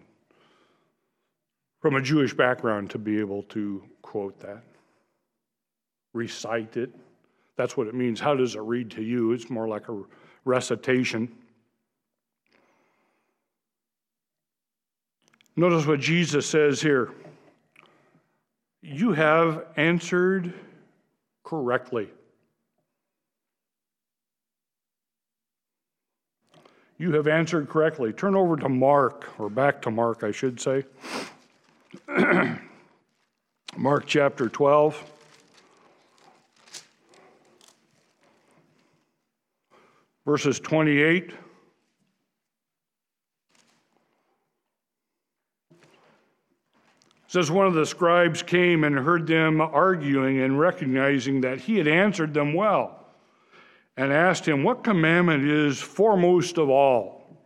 from 1.81 1.97
a 1.97 2.03
Jewish 2.03 2.35
background 2.35 2.91
to 2.91 2.99
be 2.99 3.19
able 3.19 3.43
to 3.45 3.83
quote 4.03 4.39
that, 4.41 4.62
recite 6.12 6.77
it. 6.77 6.95
That's 7.57 7.77
what 7.77 7.87
it 7.87 7.95
means. 7.95 8.21
How 8.21 8.35
does 8.35 8.55
it 8.55 8.61
read 8.61 8.91
to 8.93 9.03
you? 9.03 9.33
It's 9.33 9.50
more 9.50 9.67
like 9.67 9.89
a 9.89 10.03
recitation. 10.45 11.33
Notice 15.61 15.87
what 15.87 16.00
Jesus 16.00 16.47
says 16.47 16.81
here. 16.81 17.11
You 18.81 19.12
have 19.12 19.67
answered 19.76 20.55
correctly. 21.45 22.09
you 26.97 27.12
have 27.12 27.26
answered 27.26 27.69
correctly. 27.69 28.14
Turn 28.14 28.35
over 28.35 28.57
to 28.57 28.71
Mark, 28.71 29.29
or 29.38 29.50
back 29.50 29.83
to 29.83 29.90
Mark, 29.90 30.25
I 30.25 30.31
should 30.31 30.59
say. 30.59 30.87
Mark 33.76 34.07
chapter 34.07 34.49
12. 34.49 35.05
Verses 40.25 40.59
28 40.59 41.35
says 47.31 47.49
one 47.49 47.65
of 47.65 47.75
the 47.75 47.87
scribes 47.87 48.43
came 48.43 48.83
and 48.83 48.99
heard 48.99 49.25
them 49.25 49.61
arguing 49.61 50.41
and 50.41 50.59
recognizing 50.59 51.43
that 51.43 51.61
he 51.61 51.79
had 51.79 51.87
answered 51.87 52.35
them 52.35 52.53
well 52.55 53.07
and 53.97 54.13
asked 54.13 54.49
him, 54.49 54.65
What 54.65 54.83
commandment 54.83 55.45
is 55.45 55.81
foremost 55.81 56.59
of 56.59 56.69
all? 56.69 57.39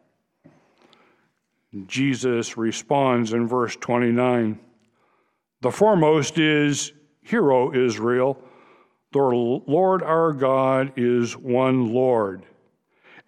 Jesus 1.87 2.57
responds 2.57 3.35
in 3.35 3.47
verse 3.47 3.77
29 3.77 4.59
The 5.61 5.71
foremost 5.71 6.39
is, 6.39 6.95
Hear, 7.21 7.53
O 7.53 7.75
Israel, 7.75 8.39
the 9.13 9.19
Lord 9.19 10.03
our 10.03 10.33
God 10.33 10.95
is 10.97 11.37
one 11.37 11.93
Lord. 11.93 12.47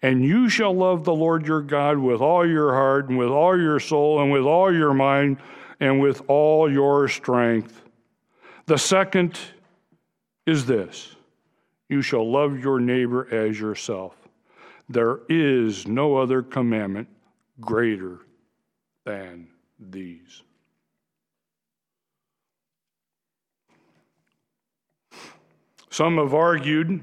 And 0.01 0.25
you 0.25 0.49
shall 0.49 0.73
love 0.73 1.03
the 1.03 1.13
Lord 1.13 1.45
your 1.45 1.61
God 1.61 1.99
with 1.99 2.19
all 2.19 2.47
your 2.47 2.73
heart 2.73 3.09
and 3.09 3.17
with 3.19 3.29
all 3.29 3.55
your 3.55 3.79
soul 3.79 4.19
and 4.23 4.31
with 4.31 4.43
all 4.43 4.73
your 4.73 4.95
mind 4.95 5.37
and 5.79 5.99
with 5.99 6.21
all 6.27 6.71
your 6.71 7.07
strength. 7.07 7.81
The 8.65 8.77
second 8.77 9.37
is 10.45 10.65
this 10.65 11.15
you 11.89 12.01
shall 12.01 12.29
love 12.29 12.59
your 12.59 12.79
neighbor 12.79 13.27
as 13.33 13.59
yourself. 13.59 14.15
There 14.89 15.19
is 15.29 15.87
no 15.87 16.17
other 16.17 16.41
commandment 16.41 17.07
greater 17.59 18.19
than 19.05 19.47
these. 19.79 20.43
Some 25.89 26.17
have 26.17 26.33
argued 26.33 27.01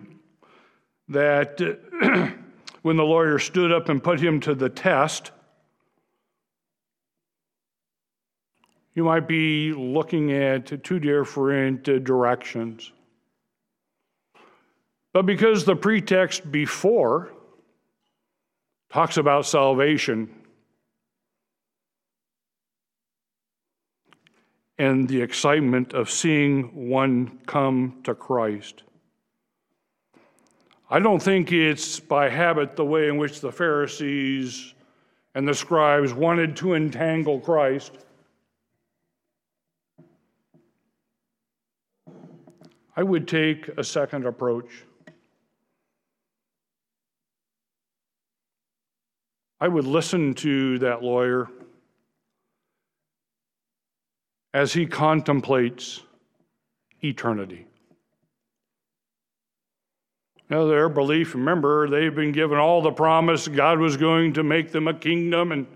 that 1.08 1.60
when 2.82 2.96
the 2.96 3.04
lawyer 3.04 3.38
stood 3.38 3.72
up 3.72 3.88
and 3.88 4.02
put 4.02 4.20
him 4.20 4.40
to 4.40 4.54
the 4.54 4.68
test, 4.68 5.32
you 8.94 9.04
might 9.04 9.26
be 9.26 9.72
looking 9.72 10.32
at 10.32 10.82
two 10.84 11.00
different 11.00 11.88
uh, 11.88 11.98
directions. 11.98 12.92
But 15.12 15.26
because 15.26 15.64
the 15.64 15.76
pretext 15.76 16.50
before 16.50 17.32
talks 18.90 19.16
about 19.16 19.46
salvation 19.46 20.32
and 24.78 25.08
the 25.08 25.22
excitement 25.22 25.92
of 25.92 26.10
seeing 26.10 26.88
one 26.88 27.38
come 27.46 28.00
to 28.04 28.14
Christ, 28.14 28.82
I 30.90 31.00
don't 31.00 31.22
think 31.22 31.50
it's 31.50 31.98
by 31.98 32.28
habit 32.28 32.76
the 32.76 32.84
way 32.84 33.08
in 33.08 33.16
which 33.16 33.40
the 33.40 33.50
Pharisees 33.50 34.74
and 35.34 35.48
the 35.48 35.54
scribes 35.54 36.12
wanted 36.12 36.56
to 36.56 36.74
entangle 36.74 37.40
Christ. 37.40 38.03
I 42.96 43.02
would 43.02 43.26
take 43.26 43.68
a 43.68 43.84
second 43.84 44.24
approach. 44.24 44.84
I 49.60 49.68
would 49.68 49.86
listen 49.86 50.34
to 50.34 50.78
that 50.80 51.02
lawyer 51.02 51.48
as 54.52 54.72
he 54.72 54.86
contemplates 54.86 56.00
eternity. 57.02 57.66
Now, 60.50 60.66
their 60.66 60.88
belief, 60.88 61.34
remember, 61.34 61.88
they've 61.88 62.14
been 62.14 62.30
given 62.30 62.58
all 62.58 62.82
the 62.82 62.92
promise 62.92 63.48
God 63.48 63.78
was 63.78 63.96
going 63.96 64.34
to 64.34 64.42
make 64.42 64.70
them 64.70 64.86
a 64.86 64.94
kingdom, 64.94 65.50
and 65.50 65.66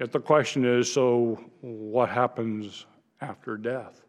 yet 0.00 0.10
the 0.10 0.20
question 0.20 0.64
is 0.64 0.90
so 0.90 1.38
what 1.60 2.08
happens 2.08 2.86
after 3.20 3.56
death? 3.56 4.03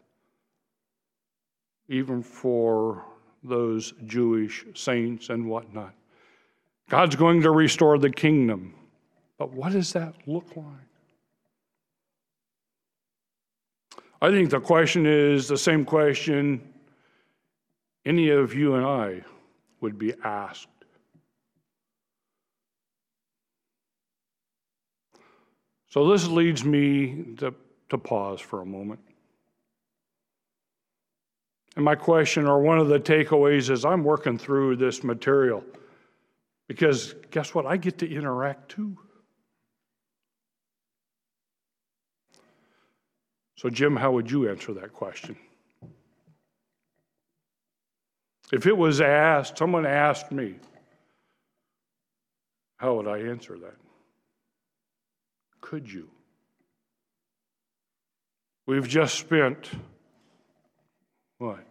Even 1.88 2.22
for 2.22 3.04
those 3.42 3.94
Jewish 4.06 4.64
saints 4.74 5.28
and 5.28 5.48
whatnot. 5.48 5.94
God's 6.88 7.16
going 7.16 7.42
to 7.42 7.50
restore 7.50 7.98
the 7.98 8.10
kingdom. 8.10 8.74
But 9.38 9.52
what 9.52 9.72
does 9.72 9.92
that 9.92 10.14
look 10.26 10.46
like? 10.56 10.66
I 14.20 14.30
think 14.30 14.50
the 14.50 14.60
question 14.60 15.04
is 15.06 15.46
the 15.46 15.58
same 15.58 15.84
question 15.84 16.72
any 18.04 18.30
of 18.30 18.54
you 18.54 18.76
and 18.76 18.86
I 18.86 19.22
would 19.80 19.98
be 19.98 20.14
asked. 20.24 20.68
So 25.88 26.08
this 26.10 26.28
leads 26.28 26.64
me 26.64 27.24
to, 27.38 27.54
to 27.88 27.98
pause 27.98 28.40
for 28.40 28.60
a 28.60 28.66
moment. 28.66 29.00
And 31.76 31.84
my 31.84 31.94
question, 31.94 32.46
or 32.46 32.60
one 32.60 32.78
of 32.78 32.88
the 32.88 32.98
takeaways, 32.98 33.70
is 33.70 33.84
I'm 33.84 34.02
working 34.02 34.38
through 34.38 34.76
this 34.76 35.04
material 35.04 35.62
because 36.68 37.14
guess 37.30 37.54
what? 37.54 37.66
I 37.66 37.76
get 37.76 37.98
to 37.98 38.10
interact 38.10 38.70
too. 38.70 38.96
So, 43.56 43.70
Jim, 43.70 43.96
how 43.96 44.12
would 44.12 44.30
you 44.30 44.48
answer 44.48 44.74
that 44.74 44.92
question? 44.92 45.36
If 48.52 48.66
it 48.66 48.76
was 48.76 49.00
asked, 49.00 49.58
someone 49.58 49.86
asked 49.86 50.30
me, 50.30 50.56
how 52.76 52.94
would 52.94 53.08
I 53.08 53.20
answer 53.20 53.58
that? 53.58 53.74
Could 55.60 55.90
you? 55.90 56.08
We've 58.66 58.86
just 58.86 59.14
spent 59.14 59.70
what? 61.38 61.64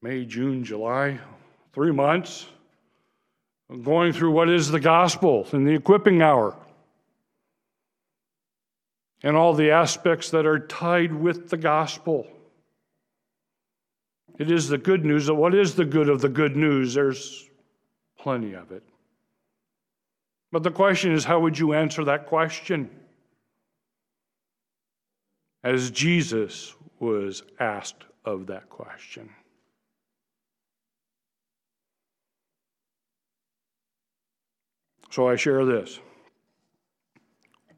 May, 0.00 0.24
June, 0.24 0.64
July, 0.64 1.18
three 1.72 1.92
months, 1.92 2.46
going 3.82 4.12
through 4.12 4.30
what 4.30 4.48
is 4.48 4.70
the 4.70 4.80
gospel 4.80 5.46
and 5.52 5.66
the 5.66 5.74
equipping 5.74 6.22
hour 6.22 6.56
and 9.22 9.36
all 9.36 9.54
the 9.54 9.70
aspects 9.70 10.30
that 10.30 10.46
are 10.46 10.58
tied 10.58 11.12
with 11.12 11.50
the 11.50 11.56
gospel. 11.56 12.26
It 14.38 14.50
is 14.50 14.68
the 14.68 14.78
good 14.78 15.04
news. 15.04 15.30
What 15.30 15.54
is 15.54 15.74
the 15.74 15.84
good 15.84 16.08
of 16.08 16.20
the 16.20 16.28
good 16.28 16.56
news? 16.56 16.94
There's 16.94 17.48
plenty 18.18 18.54
of 18.54 18.70
it. 18.70 18.84
But 20.52 20.62
the 20.62 20.70
question 20.70 21.12
is, 21.12 21.24
how 21.24 21.40
would 21.40 21.58
you 21.58 21.74
answer 21.74 22.04
that 22.04 22.26
question? 22.26 22.88
As 25.64 25.90
Jesus 25.90 26.74
was 27.00 27.42
asked 27.60 28.04
of 28.24 28.46
that 28.46 28.68
question. 28.68 29.30
So 35.10 35.28
I 35.28 35.36
share 35.36 35.64
this. 35.64 36.00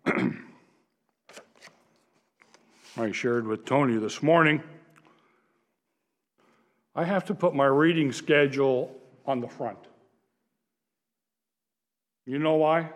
I 2.96 3.12
shared 3.12 3.46
with 3.46 3.64
Tony 3.64 3.96
this 3.98 4.22
morning. 4.22 4.62
I 6.94 7.04
have 7.04 7.24
to 7.26 7.34
put 7.34 7.54
my 7.54 7.66
reading 7.66 8.12
schedule 8.12 8.94
on 9.24 9.40
the 9.40 9.48
front. 9.48 9.78
You 12.26 12.38
know 12.38 12.56
why? 12.56 12.90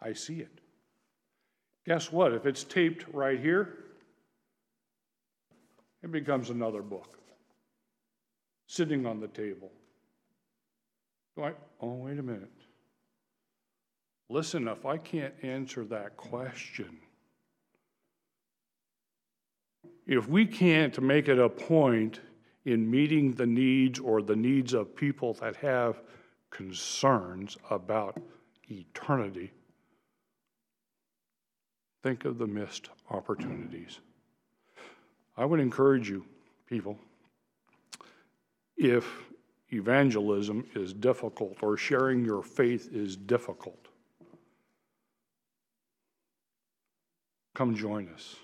I 0.00 0.12
see 0.12 0.40
it. 0.40 0.60
Guess 1.86 2.10
what? 2.10 2.32
If 2.32 2.46
it's 2.46 2.64
taped 2.64 3.04
right 3.12 3.38
here, 3.38 3.84
it 6.02 6.10
becomes 6.10 6.50
another 6.50 6.82
book 6.82 7.18
sitting 8.66 9.06
on 9.06 9.20
the 9.20 9.28
table. 9.28 9.70
I, 11.40 11.52
oh, 11.80 11.94
wait 11.94 12.18
a 12.18 12.22
minute. 12.22 12.50
Listen, 14.28 14.66
if 14.66 14.84
I 14.84 14.96
can't 14.96 15.34
answer 15.42 15.84
that 15.84 16.16
question, 16.16 16.96
if 20.06 20.28
we 20.28 20.46
can't 20.46 21.00
make 21.00 21.28
it 21.28 21.38
a 21.38 21.48
point 21.48 22.20
in 22.64 22.90
meeting 22.90 23.32
the 23.32 23.46
needs 23.46 24.00
or 24.00 24.22
the 24.22 24.34
needs 24.34 24.72
of 24.72 24.96
people 24.96 25.34
that 25.34 25.54
have 25.56 26.02
concerns 26.50 27.56
about 27.70 28.18
eternity, 28.68 29.52
think 32.06 32.24
of 32.24 32.38
the 32.38 32.46
missed 32.46 32.90
opportunities. 33.10 33.98
I 35.36 35.44
would 35.44 35.58
encourage 35.58 36.08
you, 36.08 36.24
people, 36.68 36.96
if 38.76 39.04
evangelism 39.72 40.64
is 40.76 40.92
difficult 40.92 41.64
or 41.64 41.76
sharing 41.76 42.24
your 42.24 42.44
faith 42.44 42.90
is 42.92 43.16
difficult, 43.16 43.88
come 47.56 47.74
join 47.74 48.08
us 48.14 48.36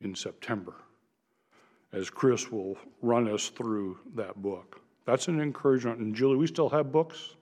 in 0.00 0.14
September 0.14 0.74
as 1.92 2.08
Chris 2.10 2.52
will 2.52 2.78
run 3.02 3.28
us 3.28 3.48
through 3.48 3.98
that 4.14 4.40
book. 4.40 4.80
That's 5.04 5.26
an 5.26 5.40
encouragement. 5.40 5.98
And 5.98 6.14
Julie, 6.14 6.36
we 6.36 6.46
still 6.46 6.68
have 6.68 6.92
books? 6.92 7.34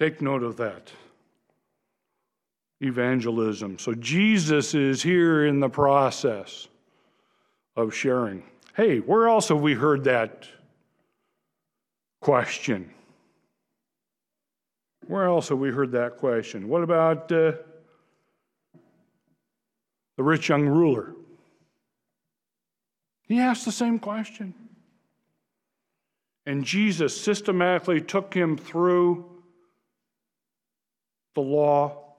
Take 0.00 0.22
note 0.22 0.42
of 0.42 0.56
that. 0.56 0.90
Evangelism. 2.80 3.78
So 3.78 3.92
Jesus 3.92 4.74
is 4.74 5.02
here 5.02 5.44
in 5.44 5.60
the 5.60 5.68
process 5.68 6.68
of 7.76 7.94
sharing. 7.94 8.42
Hey, 8.74 9.00
where 9.00 9.28
else 9.28 9.50
have 9.50 9.60
we 9.60 9.74
heard 9.74 10.04
that 10.04 10.48
question? 12.22 12.90
Where 15.06 15.26
else 15.26 15.50
have 15.50 15.58
we 15.58 15.68
heard 15.68 15.92
that 15.92 16.16
question? 16.16 16.68
What 16.68 16.82
about 16.82 17.30
uh, 17.30 17.52
the 20.16 20.22
rich 20.22 20.48
young 20.48 20.66
ruler? 20.66 21.12
He 23.28 23.38
asked 23.38 23.66
the 23.66 23.72
same 23.72 23.98
question. 23.98 24.54
And 26.46 26.64
Jesus 26.64 27.20
systematically 27.20 28.00
took 28.00 28.32
him 28.32 28.56
through 28.56 29.29
the 31.34 31.40
law, 31.40 32.14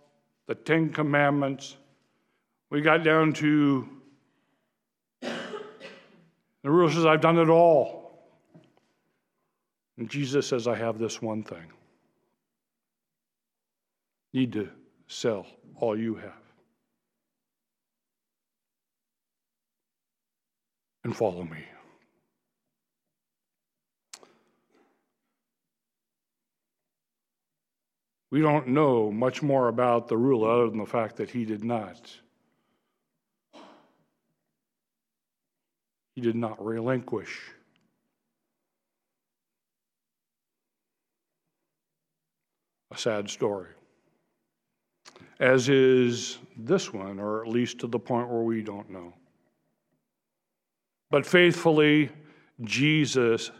the 0.47 0.55
Ten 0.55 0.89
Commandments. 0.89 1.75
We 2.69 2.81
got 2.81 3.03
down 3.03 3.33
to 3.33 3.89
the 5.21 6.69
ruler 6.69 6.91
says, 6.91 7.05
I've 7.05 7.21
done 7.21 7.37
it 7.39 7.49
all. 7.49 8.01
And 9.97 10.09
Jesus 10.09 10.47
says, 10.47 10.67
I 10.67 10.75
have 10.75 10.99
this 10.99 11.21
one 11.21 11.43
thing. 11.43 11.71
Need 14.33 14.53
to 14.53 14.69
sell 15.07 15.45
all 15.75 15.97
you 15.97 16.15
have 16.15 16.33
and 21.03 21.15
follow 21.15 21.43
me. 21.43 21.65
We 28.31 28.39
don't 28.39 28.69
know 28.69 29.11
much 29.11 29.43
more 29.43 29.67
about 29.67 30.07
the 30.07 30.17
ruler 30.17 30.49
other 30.49 30.69
than 30.69 30.79
the 30.79 30.85
fact 30.85 31.17
that 31.17 31.29
he 31.29 31.43
did 31.43 31.65
not. 31.65 32.09
He 36.15 36.21
did 36.21 36.35
not 36.35 36.63
relinquish. 36.63 37.41
A 42.91 42.97
sad 42.97 43.29
story. 43.29 43.69
As 45.39 45.67
is 45.67 46.37
this 46.55 46.93
one, 46.93 47.19
or 47.19 47.41
at 47.41 47.49
least 47.49 47.79
to 47.79 47.87
the 47.87 47.99
point 47.99 48.29
where 48.29 48.43
we 48.43 48.61
don't 48.61 48.89
know. 48.89 49.13
But 51.09 51.25
faithfully, 51.25 52.09
Jesus 52.63 53.51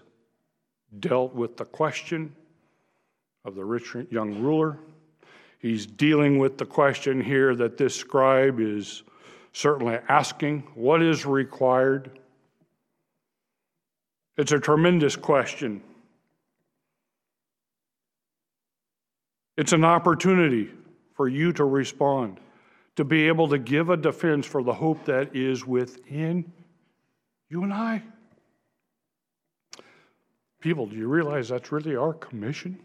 dealt 1.00 1.34
with 1.34 1.58
the 1.58 1.66
question 1.66 2.36
of 3.46 3.56
the 3.56 3.66
rich 3.66 3.96
young 4.10 4.42
ruler. 4.42 4.78
He's 5.60 5.86
dealing 5.86 6.40
with 6.40 6.58
the 6.58 6.66
question 6.66 7.22
here 7.22 7.56
that 7.56 7.78
this 7.78 7.96
scribe 7.96 8.60
is 8.60 9.04
certainly 9.54 9.98
asking 10.08 10.62
what 10.76 11.02
is 11.02 11.26
required? 11.26 12.20
It's 14.38 14.52
a 14.52 14.60
tremendous 14.60 15.16
question. 15.16 15.82
It's 19.58 19.74
an 19.74 19.84
opportunity 19.84 20.70
for 21.14 21.28
you 21.28 21.52
to 21.54 21.66
respond, 21.66 22.40
to 22.96 23.04
be 23.04 23.28
able 23.28 23.50
to 23.50 23.60
give 23.60 23.90
a 23.90 23.98
defense 23.98 24.46
for 24.46 24.64
the 24.64 24.74
hope 24.74 25.06
that 25.06 25.36
is 25.36 25.68
within 25.68 26.52
you 27.50 27.64
and 27.64 27.74
I. 27.74 28.02
People, 30.62 30.86
do 30.86 30.96
you 30.96 31.08
realize 31.08 31.50
that's 31.50 31.72
really 31.72 31.96
our 31.96 32.14
commission? 32.14 32.80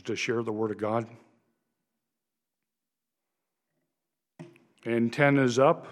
Is 0.00 0.04
to 0.04 0.16
share 0.16 0.42
the 0.42 0.50
Word 0.50 0.70
of 0.70 0.78
God. 0.78 1.06
Antennas 4.86 5.58
up. 5.58 5.86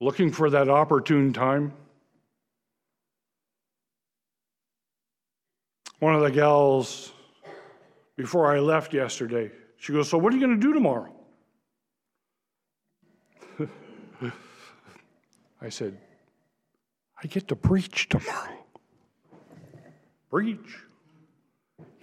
looking 0.00 0.30
for 0.30 0.48
that 0.50 0.68
opportune 0.68 1.32
time. 1.32 1.72
One 5.98 6.14
of 6.14 6.20
the 6.20 6.30
gals, 6.30 7.12
before 8.16 8.54
I 8.54 8.60
left 8.60 8.94
yesterday, 8.94 9.50
she 9.78 9.92
goes, 9.92 10.08
So, 10.08 10.18
what 10.18 10.32
are 10.32 10.36
you 10.36 10.46
going 10.46 10.60
to 10.60 10.66
do 10.66 10.72
tomorrow? 10.72 11.12
I 15.60 15.68
said, 15.68 15.98
I 17.20 17.26
get 17.26 17.48
to 17.48 17.56
preach 17.56 18.08
tomorrow. 18.08 18.64
Preach? 20.30 20.78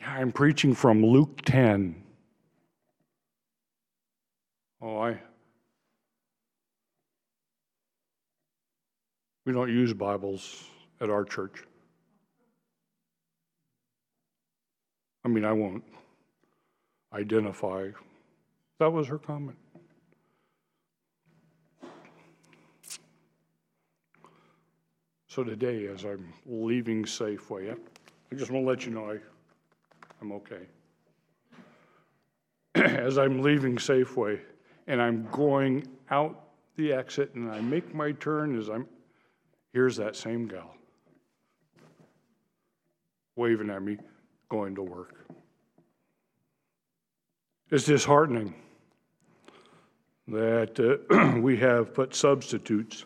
I'm 0.10 0.32
preaching 0.32 0.74
from 0.74 1.06
Luke 1.06 1.42
10. 1.46 2.04
Oh, 4.82 5.00
I, 5.00 5.20
We 9.50 9.54
don't 9.54 9.70
use 9.70 9.94
Bibles 9.94 10.66
at 11.02 11.10
our 11.10 11.24
church. 11.24 11.64
I 15.26 15.28
mean, 15.28 15.44
I 15.44 15.54
won't 15.54 15.84
identify. 17.14 17.90
That 18.78 18.92
was 18.92 19.08
her 19.08 19.18
comment. 19.18 19.58
So 25.28 25.44
today, 25.44 25.88
as 25.88 26.04
I'm 26.04 26.32
leaving 26.46 27.06
Safeway, 27.06 27.76
I 28.32 28.36
just 28.36 28.52
want 28.52 28.66
to 28.66 28.70
let 28.70 28.86
you 28.86 28.92
know 28.92 29.10
I, 29.10 29.18
I'm 30.22 30.32
okay. 30.34 30.68
as 32.76 33.18
I'm 33.18 33.42
leaving 33.42 33.78
Safeway 33.78 34.40
and 34.88 35.02
I'm 35.02 35.28
going 35.32 35.88
out 36.10 36.44
the 36.76 36.94
exit 36.94 37.36
and 37.36 37.52
I 37.52 37.62
make 37.62 37.94
my 37.94 38.12
turn 38.14 38.58
as 38.58 38.70
I'm 38.70 38.88
Here's 39.72 39.98
that 39.98 40.16
same 40.16 40.48
gal 40.48 40.76
waving 43.36 43.70
at 43.70 43.82
me, 43.82 43.98
going 44.50 44.76
to 44.76 44.84
work. 44.84 45.26
It's 47.70 47.86
disheartening 47.86 48.54
that 50.28 50.78
uh, 50.78 51.40
we 51.40 51.56
have 51.58 51.94
put 51.94 52.14
substitutes 52.14 53.06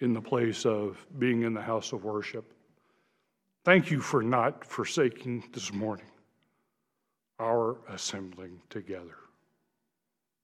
in 0.00 0.14
the 0.14 0.22
place 0.22 0.64
of 0.64 1.06
being 1.18 1.42
in 1.42 1.52
the 1.52 1.60
house 1.60 1.92
of 1.92 2.04
worship. 2.04 2.53
Thank 3.64 3.90
you 3.90 4.00
for 4.00 4.22
not 4.22 4.62
forsaking 4.62 5.42
this 5.54 5.72
morning 5.72 6.04
our 7.40 7.78
assembling 7.88 8.60
together. 8.68 9.16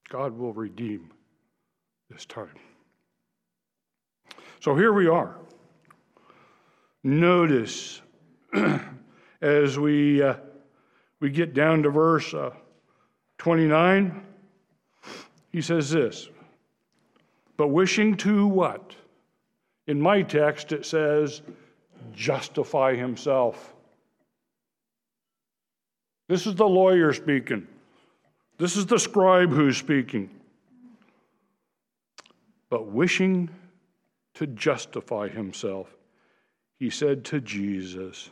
God 0.08 0.36
will 0.36 0.54
redeem 0.54 1.10
this 2.08 2.24
time. 2.24 2.54
So 4.60 4.74
here 4.74 4.94
we 4.94 5.06
are. 5.06 5.36
Notice 7.04 8.00
as 9.42 9.78
we, 9.78 10.22
uh, 10.22 10.36
we 11.20 11.28
get 11.28 11.52
down 11.52 11.82
to 11.82 11.90
verse 11.90 12.32
uh, 12.32 12.50
29, 13.36 14.26
he 15.52 15.60
says 15.60 15.90
this, 15.90 16.30
but 17.58 17.68
wishing 17.68 18.16
to 18.16 18.46
what? 18.46 18.96
In 19.86 20.00
my 20.00 20.22
text, 20.22 20.72
it 20.72 20.86
says, 20.86 21.42
justify 22.12 22.94
himself. 22.94 23.74
This 26.28 26.46
is 26.46 26.54
the 26.54 26.68
lawyer 26.68 27.12
speaking. 27.12 27.66
This 28.58 28.76
is 28.76 28.86
the 28.86 28.98
scribe 28.98 29.50
who's 29.50 29.76
speaking. 29.76 30.30
But 32.68 32.86
wishing 32.86 33.50
to 34.34 34.46
justify 34.46 35.28
himself, 35.28 35.96
he 36.78 36.88
said 36.88 37.24
to 37.26 37.40
Jesus, 37.40 38.30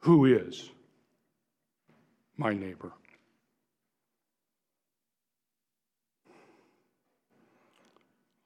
Who 0.00 0.24
is 0.26 0.70
my 2.36 2.52
neighbor? 2.52 2.92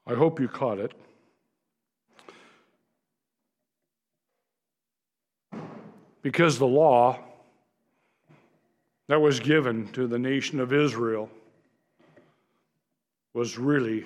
I 0.05 0.13
hope 0.13 0.39
you 0.39 0.47
caught 0.47 0.79
it. 0.79 0.93
Because 6.21 6.59
the 6.59 6.67
law 6.67 7.19
that 9.07 9.19
was 9.19 9.39
given 9.39 9.87
to 9.93 10.07
the 10.07 10.19
nation 10.19 10.59
of 10.59 10.71
Israel 10.71 11.29
was 13.33 13.57
really 13.57 14.05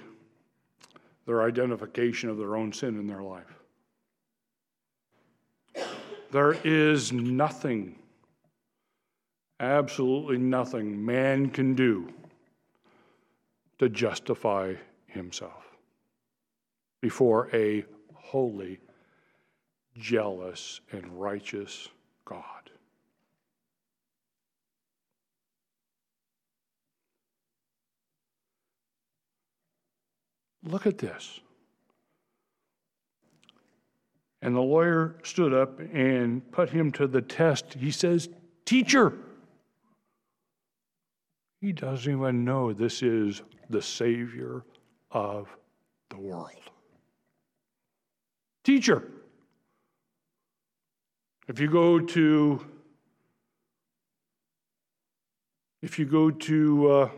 their 1.25 1.43
identification 1.43 2.29
of 2.29 2.37
their 2.37 2.55
own 2.55 2.71
sin 2.71 2.99
in 2.99 3.07
their 3.07 3.23
life. 3.23 3.43
There 6.31 6.53
is 6.63 7.11
nothing, 7.11 7.95
absolutely 9.59 10.37
nothing 10.37 11.03
man 11.03 11.49
can 11.49 11.75
do 11.75 12.11
to 13.79 13.89
justify 13.89 14.75
himself 15.07 15.65
before 17.01 17.49
a 17.53 17.85
holy, 18.13 18.79
jealous, 19.97 20.81
and 20.91 21.19
righteous 21.19 21.89
God. 22.25 22.43
Look 30.63 30.87
at 30.87 30.97
this. 30.97 31.39
And 34.41 34.55
the 34.55 34.61
lawyer 34.61 35.15
stood 35.23 35.53
up 35.53 35.79
and 35.79 36.51
put 36.51 36.69
him 36.69 36.91
to 36.93 37.07
the 37.07 37.21
test. 37.21 37.75
He 37.75 37.91
says, 37.91 38.29
Teacher. 38.65 39.13
He 41.61 41.71
doesn't 41.71 42.11
even 42.11 42.43
know 42.43 42.73
this 42.73 43.01
is 43.01 43.41
the 43.69 43.81
Savior 43.81 44.63
of 45.11 45.47
the 46.09 46.17
world. 46.17 46.51
Teacher. 48.63 49.14
If 51.47 51.59
you 51.59 51.69
go 51.69 51.99
to 51.99 52.65
if 55.81 55.99
you 55.99 56.05
go 56.05 56.31
to 56.31 56.91
uh, 56.91 57.09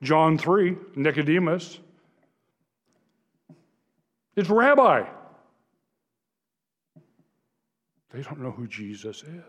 John 0.00 0.38
3, 0.38 0.76
Nicodemus, 0.94 1.80
it's 4.36 4.48
rabbi. 4.48 5.04
They 8.12 8.22
don't 8.22 8.40
know 8.40 8.52
who 8.52 8.68
Jesus 8.68 9.24
is. 9.24 9.42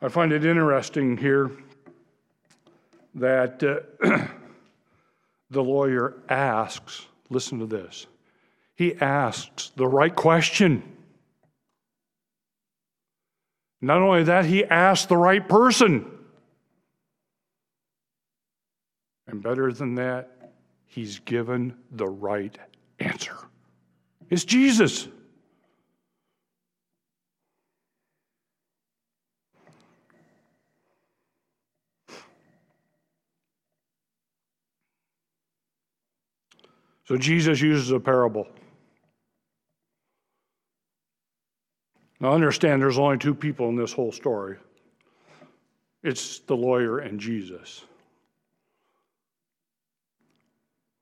I 0.00 0.08
find 0.08 0.32
it 0.32 0.44
interesting 0.44 1.16
here 1.16 1.52
that 3.14 3.62
uh, 3.62 3.78
the 5.50 5.62
lawyer 5.62 6.14
asks, 6.28 7.06
listen 7.30 7.60
to 7.60 7.66
this, 7.66 8.08
he 8.74 8.94
asks 8.96 9.70
the 9.76 9.86
right 9.86 10.14
question. 10.14 10.82
Not 13.80 13.98
only 13.98 14.24
that, 14.24 14.44
he 14.44 14.64
asks 14.64 15.06
the 15.06 15.16
right 15.16 15.46
person. 15.46 16.06
And 19.26 19.42
better 19.42 19.72
than 19.72 19.96
that, 19.96 20.52
he's 20.86 21.18
given 21.20 21.74
the 21.90 22.06
right 22.06 22.56
answer. 22.98 23.36
It's 24.30 24.44
Jesus. 24.44 25.08
So 37.04 37.16
Jesus 37.16 37.60
uses 37.60 37.90
a 37.90 38.00
parable. 38.00 38.46
Now, 42.22 42.32
understand 42.32 42.80
there's 42.80 43.00
only 43.00 43.18
two 43.18 43.34
people 43.34 43.68
in 43.68 43.74
this 43.74 43.92
whole 43.92 44.12
story 44.12 44.56
it's 46.04 46.40
the 46.40 46.56
lawyer 46.56 46.98
and 46.98 47.20
Jesus. 47.20 47.84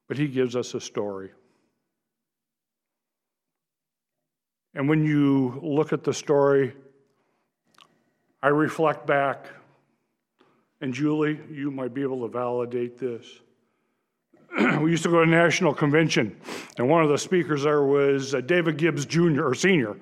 But 0.09 0.18
he 0.18 0.28
gives 0.28 0.56
us 0.56 0.74
a 0.74 0.80
story. 0.80 1.30
And 4.74 4.88
when 4.88 5.04
you 5.04 5.59
look 5.62 5.94
at 5.94 6.04
the 6.04 6.12
story, 6.12 6.74
I 8.42 8.48
reflect 8.48 9.06
back, 9.06 9.46
and 10.83 10.92
Julie, 10.92 11.40
you 11.50 11.70
might 11.70 11.94
be 11.94 12.02
able 12.02 12.20
to 12.26 12.28
validate 12.28 12.98
this. 12.98 13.26
we 14.80 14.90
used 14.90 15.02
to 15.04 15.11
go 15.11 15.16
to 15.16 15.22
a 15.22 15.26
National 15.26 15.72
Convention, 15.72 16.37
and 16.76 16.88
one 16.88 17.02
of 17.02 17.09
the 17.09 17.18
speakers 17.18 17.62
there 17.62 17.85
was 17.85 18.35
uh, 18.35 18.40
David 18.42 18.76
Gibbs 18.76 19.06
Jr. 19.06 19.44
or 19.44 19.54
Sr. 19.54 19.96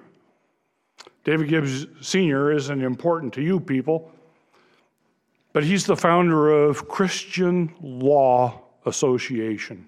David 1.29 1.49
Gibbs 1.51 1.87
Sr. 2.01 2.53
isn't 2.53 2.83
important 2.83 3.35
to 3.35 3.43
you 3.43 3.61
people, 3.61 4.11
but 5.53 5.63
he's 5.63 5.85
the 5.85 5.95
founder 5.95 6.49
of 6.49 6.89
Christian 6.89 7.71
Law 7.83 8.63
Association. 8.87 9.87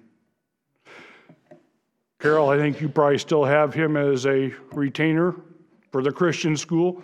Carol, 2.19 2.49
I 2.49 2.57
think 2.57 2.79
you 2.79 2.87
probably 2.87 3.17
still 3.17 3.43
have 3.43 3.73
him 3.73 3.97
as 3.97 4.27
a 4.27 4.53
retainer 4.71 5.33
for 5.91 6.03
the 6.03 6.11
Christian 6.11 6.55
school. 6.55 7.01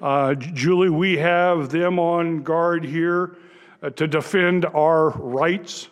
Uh, 0.00 0.34
Julie, 0.34 0.88
we 0.88 1.16
have 1.16 1.68
them 1.68 1.98
on 1.98 2.44
guard 2.44 2.84
here 2.84 3.36
uh, 3.82 3.90
to 3.90 4.06
defend 4.06 4.64
our 4.64 5.08
rights 5.10 5.88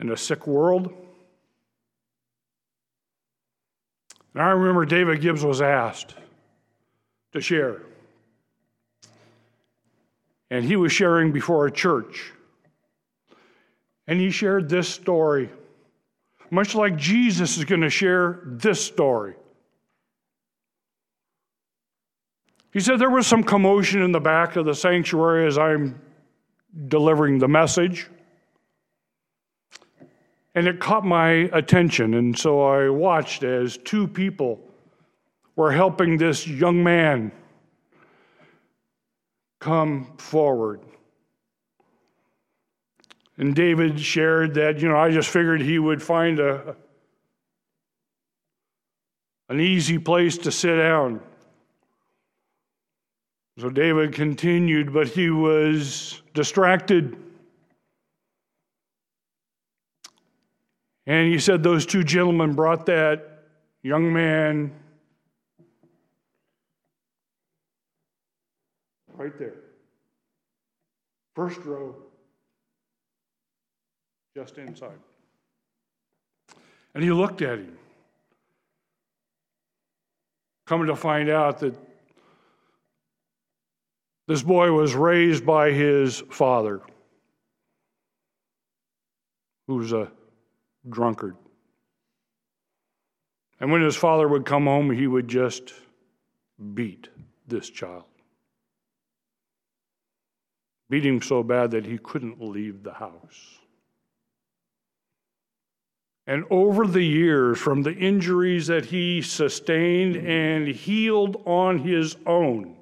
in 0.00 0.10
a 0.10 0.16
sick 0.18 0.46
world. 0.46 0.92
And 4.34 4.42
I 4.42 4.50
remember 4.50 4.84
David 4.84 5.22
Gibbs 5.22 5.46
was 5.46 5.62
asked 5.62 6.16
to 7.32 7.40
share. 7.40 7.82
And 10.50 10.64
he 10.64 10.76
was 10.76 10.92
sharing 10.92 11.32
before 11.32 11.66
a 11.66 11.70
church. 11.70 12.32
And 14.06 14.20
he 14.20 14.30
shared 14.30 14.68
this 14.68 14.88
story 14.88 15.50
much 16.52 16.74
like 16.74 16.96
Jesus 16.96 17.56
is 17.56 17.64
going 17.64 17.80
to 17.80 17.88
share 17.88 18.40
this 18.44 18.84
story. 18.84 19.34
He 22.74 22.80
said 22.80 22.98
there 22.98 23.08
was 23.08 23.26
some 23.26 23.42
commotion 23.42 24.02
in 24.02 24.12
the 24.12 24.20
back 24.20 24.56
of 24.56 24.66
the 24.66 24.74
sanctuary 24.74 25.46
as 25.46 25.56
I'm 25.56 25.98
delivering 26.88 27.38
the 27.38 27.48
message. 27.48 28.10
And 30.54 30.66
it 30.66 30.78
caught 30.78 31.06
my 31.06 31.48
attention, 31.54 32.12
and 32.12 32.38
so 32.38 32.60
I 32.60 32.90
watched 32.90 33.44
as 33.44 33.78
two 33.78 34.06
people 34.06 34.60
were 35.56 35.72
helping 35.72 36.16
this 36.16 36.46
young 36.46 36.82
man 36.82 37.32
come 39.60 40.16
forward. 40.16 40.80
And 43.38 43.54
David 43.54 43.98
shared 43.98 44.54
that, 44.54 44.80
you 44.80 44.88
know, 44.88 44.96
I 44.96 45.10
just 45.10 45.28
figured 45.28 45.62
he 45.62 45.78
would 45.78 46.02
find 46.02 46.38
a, 46.38 46.76
an 49.48 49.60
easy 49.60 49.98
place 49.98 50.36
to 50.38 50.52
sit 50.52 50.76
down. 50.76 51.20
So 53.58 53.68
David 53.68 54.12
continued, 54.14 54.92
but 54.92 55.08
he 55.08 55.30
was 55.30 56.22
distracted. 56.34 57.16
And 61.06 61.32
he 61.32 61.38
said 61.38 61.62
those 61.62 61.84
two 61.84 62.04
gentlemen 62.04 62.54
brought 62.54 62.86
that 62.86 63.44
young 63.82 64.12
man 64.12 64.72
right 69.22 69.38
there. 69.38 69.54
First 71.36 71.64
row 71.64 71.94
just 74.36 74.58
inside. 74.58 74.98
And 76.94 77.04
he 77.04 77.12
looked 77.12 77.40
at 77.40 77.58
him, 77.58 77.78
coming 80.66 80.88
to 80.88 80.96
find 80.96 81.28
out 81.30 81.60
that 81.60 81.74
this 84.26 84.42
boy 84.42 84.72
was 84.72 84.94
raised 84.94 85.46
by 85.46 85.70
his 85.70 86.22
father, 86.30 86.80
who's 89.68 89.92
a 89.92 90.10
drunkard. 90.88 91.36
And 93.60 93.70
when 93.70 93.82
his 93.82 93.94
father 93.94 94.26
would 94.26 94.44
come 94.44 94.64
home, 94.64 94.90
he 94.90 95.06
would 95.06 95.28
just 95.28 95.72
beat 96.74 97.08
this 97.46 97.70
child. 97.70 98.04
Beat 100.92 101.06
him 101.06 101.22
so 101.22 101.42
bad 101.42 101.70
that 101.70 101.86
he 101.86 101.96
couldn't 101.96 102.38
leave 102.38 102.82
the 102.82 102.92
house. 102.92 103.58
And 106.26 106.44
over 106.50 106.86
the 106.86 107.02
years, 107.02 107.58
from 107.58 107.80
the 107.80 107.94
injuries 107.94 108.66
that 108.66 108.84
he 108.84 109.22
sustained 109.22 110.16
and 110.16 110.68
healed 110.68 111.42
on 111.46 111.78
his 111.78 112.16
own, 112.26 112.76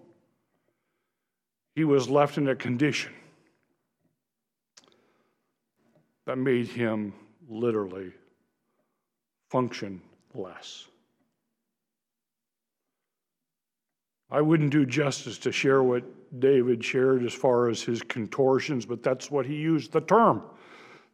he 1.77 1.85
was 1.85 2.11
left 2.11 2.37
in 2.37 2.49
a 2.49 2.57
condition 2.57 3.12
that 6.27 6.37
made 6.37 6.66
him 6.66 7.12
literally 7.49 8.11
function 9.51 10.03
less. 10.35 10.85
I 14.29 14.40
wouldn't 14.40 14.73
do 14.73 14.85
justice 14.85 15.38
to 15.38 15.53
share 15.53 15.85
what 15.85 16.03
David 16.38 16.85
shared 16.85 17.25
as 17.25 17.35
far 17.35 17.69
as 17.69 17.83
his 17.83 18.03
contortions, 18.03 18.87
but 18.87 19.03
that's 19.03 19.31
what 19.31 19.47
he 19.47 19.57
used 19.57 19.93
the 19.93 20.01
term. 20.01 20.43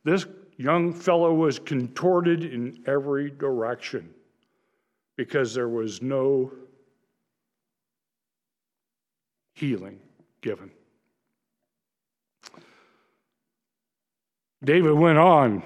This 0.04 0.26
young 0.56 0.92
fellow 0.92 1.34
was 1.34 1.58
contorted 1.58 2.44
in 2.44 2.82
every 2.86 3.30
direction 3.30 4.10
because 5.16 5.54
there 5.54 5.68
was 5.68 6.02
no 6.02 6.52
healing 9.54 9.98
given. 10.42 10.70
David 14.62 14.92
went 14.92 15.18
on 15.18 15.62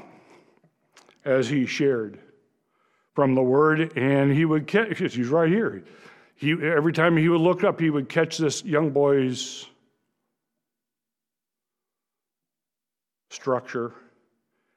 as 1.25 1.49
he 1.49 1.67
shared 1.67 2.21
from 3.15 3.35
the 3.35 3.43
word, 3.43 3.97
and 3.97 4.33
he 4.33 4.45
would 4.45 4.67
catch, 4.67 4.99
he's 4.99 5.29
right 5.29 5.51
here. 5.51 5.85
He, 6.40 6.53
every 6.53 6.94
time 6.94 7.18
he 7.18 7.29
would 7.29 7.42
look 7.42 7.64
up, 7.64 7.79
he 7.79 7.90
would 7.90 8.09
catch 8.09 8.38
this 8.38 8.64
young 8.64 8.92
boy's 8.92 9.66
structure. 13.29 13.92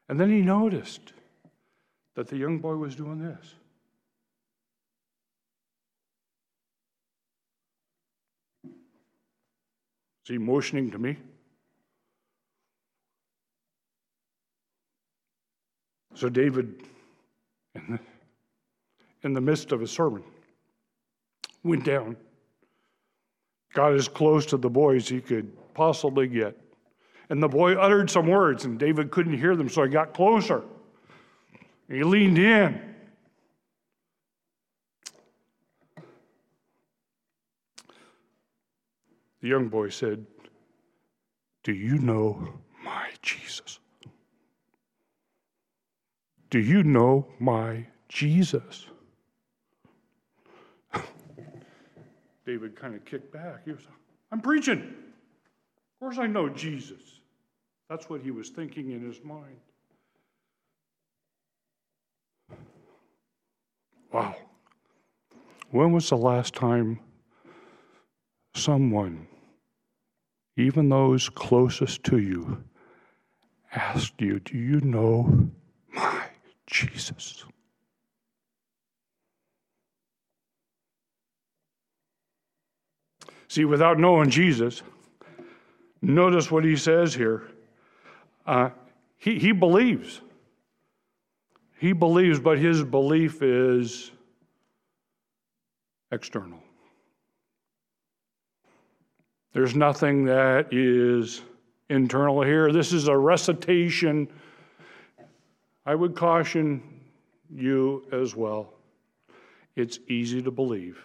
And 0.09 0.19
then 0.19 0.29
he 0.29 0.41
noticed 0.41 1.13
that 2.15 2.27
the 2.27 2.35
young 2.35 2.59
boy 2.59 2.75
was 2.75 2.95
doing 2.97 3.17
this. 3.17 3.55
Is 8.65 8.71
he 10.25 10.37
motioning 10.37 10.91
to 10.91 10.97
me? 10.97 11.15
So 16.13 16.27
David, 16.27 16.83
in 17.73 17.83
the, 17.87 17.99
in 19.23 19.31
the 19.31 19.41
midst 19.41 19.71
of 19.71 19.79
his 19.79 19.91
sermon, 19.91 20.23
went 21.63 21.83
down, 21.83 22.17
got 23.73 23.93
as 23.93 24.07
close 24.07 24.45
to 24.47 24.57
the 24.57 24.69
boy 24.69 24.97
as 24.97 25.07
he 25.07 25.21
could 25.21 25.51
possibly 25.73 26.27
get. 26.27 26.59
And 27.29 27.41
the 27.41 27.47
boy 27.47 27.73
uttered 27.73 28.09
some 28.09 28.27
words, 28.27 28.65
and 28.65 28.77
David 28.77 29.11
couldn't 29.11 29.37
hear 29.37 29.55
them, 29.55 29.69
so 29.69 29.83
he 29.83 29.89
got 29.89 30.13
closer. 30.13 30.63
He 31.89 32.03
leaned 32.03 32.37
in. 32.37 32.93
The 39.41 39.49
young 39.49 39.67
boy 39.67 39.89
said, 39.89 40.25
Do 41.63 41.73
you 41.73 41.97
know 41.97 42.47
my 42.83 43.09
Jesus? 43.21 43.79
Do 46.49 46.59
you 46.59 46.83
know 46.83 47.27
my 47.39 47.87
Jesus? 48.07 48.85
David 52.45 52.75
kind 52.75 52.95
of 52.95 53.05
kicked 53.05 53.31
back. 53.31 53.65
He 53.65 53.71
was, 53.71 53.81
I'm 54.31 54.41
preaching. 54.41 54.79
Of 54.79 55.99
course, 55.99 56.17
I 56.17 56.27
know 56.27 56.49
Jesus. 56.49 57.21
That's 57.89 58.09
what 58.09 58.21
he 58.21 58.31
was 58.31 58.49
thinking 58.49 58.91
in 58.91 59.05
his 59.05 59.23
mind. 59.23 59.57
Wow. 64.11 64.35
When 65.71 65.91
was 65.91 66.09
the 66.09 66.17
last 66.17 66.53
time 66.53 66.99
someone, 68.55 69.27
even 70.55 70.89
those 70.89 71.29
closest 71.29 72.03
to 72.05 72.19
you, 72.19 72.63
asked 73.73 74.21
you, 74.21 74.39
Do 74.39 74.57
you 74.57 74.81
know 74.81 75.49
my 75.91 76.25
Jesus? 76.67 77.43
See, 83.53 83.65
without 83.65 83.99
knowing 83.99 84.31
Jesus, 84.31 84.81
notice 86.01 86.49
what 86.49 86.65
he 86.65 86.75
says 86.75 87.13
here. 87.13 87.43
Uh, 88.47 88.71
he, 89.19 89.37
he 89.37 89.51
believes. 89.51 90.21
He 91.77 91.93
believes, 91.93 92.39
but 92.39 92.57
his 92.57 92.83
belief 92.83 93.43
is 93.43 94.09
external. 96.11 96.57
There's 99.53 99.75
nothing 99.75 100.25
that 100.25 100.73
is 100.73 101.43
internal 101.91 102.41
here. 102.41 102.71
This 102.71 102.91
is 102.91 103.07
a 103.07 103.15
recitation. 103.15 104.29
I 105.85 105.93
would 105.93 106.15
caution 106.15 106.81
you 107.53 108.07
as 108.11 108.35
well. 108.35 108.73
It's 109.75 109.99
easy 110.07 110.41
to 110.41 110.49
believe. 110.49 110.97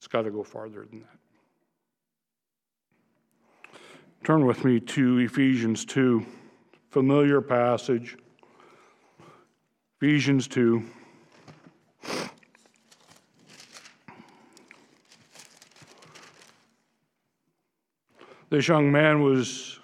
It's 0.00 0.08
got 0.08 0.22
to 0.22 0.30
go 0.30 0.42
farther 0.42 0.86
than 0.88 1.00
that. 1.00 1.18
Turn 4.24 4.46
with 4.46 4.64
me 4.64 4.80
to 4.80 5.18
Ephesians 5.18 5.84
2, 5.84 6.24
familiar 6.88 7.42
passage. 7.42 8.16
Ephesians 10.00 10.48
2. 10.48 10.82
This 18.48 18.68
young 18.68 18.90
man 18.90 19.22
was 19.22 19.80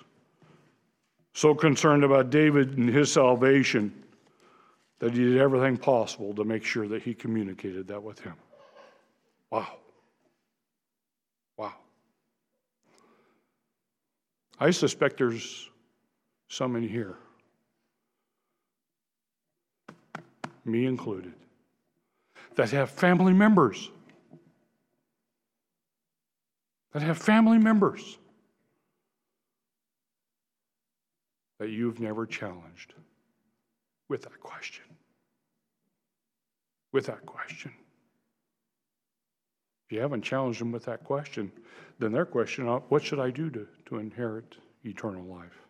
so 1.34 1.54
concerned 1.54 2.04
about 2.04 2.30
David 2.30 2.78
and 2.78 2.88
his 2.88 3.12
salvation 3.12 4.02
that 4.98 5.12
he 5.12 5.24
did 5.24 5.36
everything 5.36 5.76
possible 5.76 6.34
to 6.34 6.42
make 6.42 6.64
sure 6.64 6.88
that 6.88 7.02
he 7.02 7.12
communicated 7.12 7.86
that 7.88 8.02
with 8.02 8.18
him. 8.18 8.32
Wow. 9.50 9.76
I 14.58 14.70
suspect 14.70 15.18
there's 15.18 15.70
some 16.48 16.76
in 16.76 16.88
here, 16.88 17.16
me 20.64 20.86
included, 20.86 21.34
that 22.54 22.70
have 22.70 22.90
family 22.90 23.32
members. 23.32 23.90
That 26.92 27.02
have 27.02 27.18
family 27.18 27.58
members 27.58 28.16
that 31.58 31.68
you've 31.68 32.00
never 32.00 32.24
challenged 32.24 32.94
with 34.08 34.22
that 34.22 34.40
question. 34.40 34.84
With 36.92 37.06
that 37.06 37.26
question. 37.26 37.72
If 39.86 39.92
you 39.92 40.00
haven't 40.00 40.22
challenged 40.22 40.60
them 40.60 40.72
with 40.72 40.84
that 40.86 41.04
question, 41.04 41.52
then 42.00 42.10
their 42.10 42.26
question, 42.26 42.68
uh, 42.68 42.80
what 42.88 43.04
should 43.04 43.20
I 43.20 43.30
do 43.30 43.50
to, 43.50 43.66
to 43.86 43.98
inherit 43.98 44.56
eternal 44.84 45.24
life? 45.24 45.62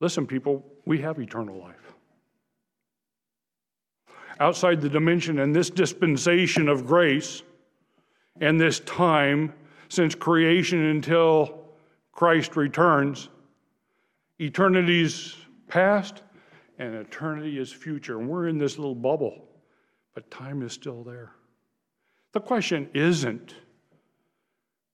Listen, 0.00 0.26
people, 0.26 0.64
we 0.84 0.98
have 0.98 1.18
eternal 1.18 1.58
life. 1.58 1.94
Outside 4.40 4.80
the 4.80 4.88
dimension 4.88 5.38
and 5.38 5.54
this 5.54 5.70
dispensation 5.70 6.68
of 6.68 6.86
grace 6.86 7.42
and 8.40 8.60
this 8.60 8.80
time 8.80 9.52
since 9.88 10.14
creation 10.14 10.86
until 10.86 11.64
Christ 12.12 12.56
returns, 12.56 13.28
eternity's 14.38 15.34
past 15.68 16.22
and 16.78 16.94
eternity 16.94 17.58
is 17.58 17.72
future. 17.72 18.18
And 18.18 18.28
we're 18.28 18.48
in 18.48 18.58
this 18.58 18.78
little 18.78 18.94
bubble, 18.94 19.48
but 20.14 20.30
time 20.30 20.62
is 20.62 20.72
still 20.72 21.02
there. 21.02 21.32
The 22.32 22.40
question 22.40 22.88
isn't, 22.94 23.54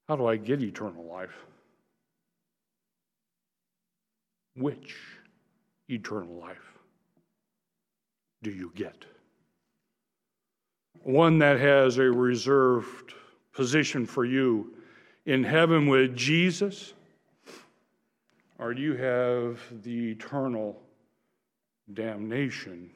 how 0.09 0.16
do 0.16 0.27
I 0.27 0.37
get 0.37 0.62
eternal 0.62 1.05
life? 1.05 1.37
Which 4.57 4.96
eternal 5.88 6.35
life 6.35 6.79
do 8.42 8.51
you 8.51 8.72
get? 8.75 9.05
One 11.03 11.38
that 11.40 11.61
has 11.61 11.99
a 11.99 12.05
reserved 12.05 13.12
position 13.53 14.07
for 14.07 14.24
you 14.24 14.74
in 15.26 15.45
heaven 15.45 15.87
with 15.89 16.16
Jesus? 16.16 16.95
Or 18.59 18.72
do 18.72 18.80
you 18.80 18.97
have 18.97 19.61
the 19.82 20.12
eternal 20.12 20.80
damnation 21.93 22.91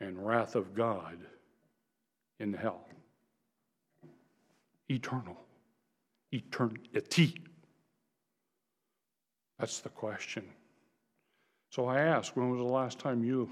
and 0.00 0.24
wrath 0.24 0.54
of 0.54 0.74
God? 0.74 1.18
In 2.38 2.52
hell. 2.52 2.86
Eternal. 4.88 5.36
Eternity. 6.32 7.34
That's 9.58 9.80
the 9.80 9.88
question. 9.88 10.44
So 11.70 11.86
I 11.86 12.00
ask, 12.00 12.36
when 12.36 12.50
was 12.50 12.58
the 12.58 12.64
last 12.64 12.98
time 12.98 13.24
you 13.24 13.50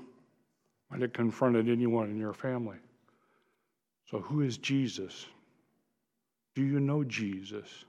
might 0.90 1.00
have 1.00 1.12
confronted 1.12 1.68
anyone 1.68 2.10
in 2.10 2.18
your 2.18 2.34
family? 2.34 2.76
So, 4.10 4.18
who 4.20 4.42
is 4.42 4.58
Jesus? 4.58 5.26
Do 6.54 6.62
you 6.62 6.80
know 6.80 7.02
Jesus? 7.02 7.84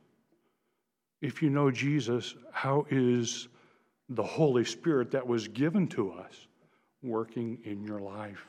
If 1.21 1.41
you 1.41 1.49
know 1.49 1.69
Jesus, 1.69 2.35
how 2.51 2.85
is 2.89 3.49
the 4.09 4.23
Holy 4.23 4.63
Spirit 4.63 5.11
that 5.11 5.25
was 5.25 5.47
given 5.47 5.87
to 5.89 6.11
us 6.13 6.47
working 7.01 7.59
in 7.65 7.83
your 7.83 7.99
life? 7.99 8.45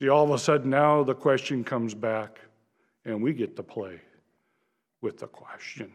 See, 0.00 0.08
all 0.08 0.24
of 0.24 0.30
a 0.30 0.38
sudden 0.38 0.70
now 0.70 1.02
the 1.02 1.14
question 1.14 1.64
comes 1.64 1.94
back, 1.94 2.38
and 3.04 3.22
we 3.22 3.32
get 3.32 3.56
to 3.56 3.62
play 3.62 4.00
with 5.00 5.18
the 5.18 5.26
question. 5.26 5.92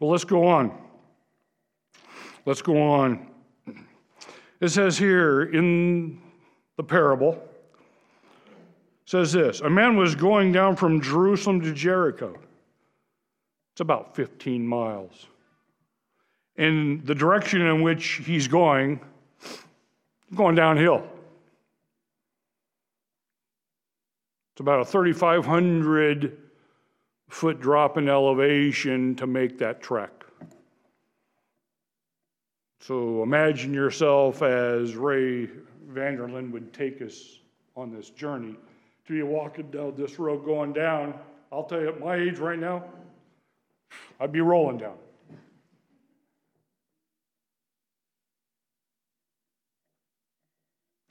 Well, 0.00 0.10
let's 0.10 0.24
go 0.24 0.46
on. 0.46 0.72
Let's 2.46 2.62
go 2.62 2.80
on. 2.82 3.28
It 4.60 4.68
says 4.68 4.96
here 4.96 5.42
in 5.42 6.20
the 6.76 6.82
parable, 6.82 7.42
says 9.04 9.32
this 9.32 9.60
a 9.60 9.68
man 9.68 9.96
was 9.96 10.14
going 10.14 10.52
down 10.52 10.76
from 10.76 11.00
Jerusalem 11.00 11.60
to 11.60 11.72
Jericho. 11.72 12.38
It's 13.74 13.80
about 13.80 14.16
15 14.16 14.66
miles. 14.66 15.26
And 16.56 17.04
the 17.06 17.14
direction 17.14 17.62
in 17.62 17.82
which 17.82 18.22
he's 18.24 18.46
going, 18.46 19.00
going 20.34 20.54
downhill. 20.54 21.06
It's 24.52 24.60
about 24.60 24.80
a 24.80 24.84
3,500 24.84 26.36
foot 27.30 27.60
drop 27.60 27.96
in 27.96 28.08
elevation 28.08 29.14
to 29.16 29.26
make 29.26 29.58
that 29.58 29.80
trek. 29.80 30.10
So 32.80 33.22
imagine 33.22 33.72
yourself 33.72 34.42
as 34.42 34.94
Ray 34.94 35.48
Vander 35.88 36.28
Laan 36.28 36.50
would 36.50 36.74
take 36.74 37.00
us 37.00 37.38
on 37.76 37.94
this 37.94 38.10
journey 38.10 38.56
to 39.06 39.12
be 39.12 39.22
walking 39.22 39.70
down 39.70 39.94
this 39.96 40.18
road 40.18 40.44
going 40.44 40.74
down. 40.74 41.14
I'll 41.50 41.64
tell 41.64 41.80
you, 41.80 41.88
at 41.88 42.00
my 42.00 42.16
age 42.16 42.38
right 42.38 42.58
now, 42.58 42.84
I'd 44.20 44.32
be 44.32 44.40
rolling 44.40 44.78
down. 44.78 44.96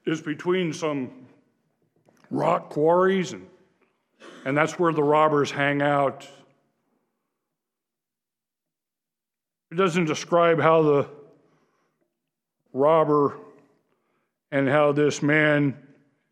It's 0.05 0.21
between 0.21 0.73
some 0.73 1.11
rock 2.32 2.69
quarries, 2.69 3.34
and, 3.34 3.45
and 4.45 4.57
that's 4.57 4.79
where 4.79 4.93
the 4.93 5.03
robbers 5.03 5.51
hang 5.51 5.82
out. 5.82 6.27
It 9.71 9.75
doesn't 9.75 10.05
describe 10.05 10.59
how 10.59 10.82
the 10.82 11.07
robber 12.73 13.38
and 14.51 14.67
how 14.67 14.91
this 14.91 15.21
man 15.21 15.77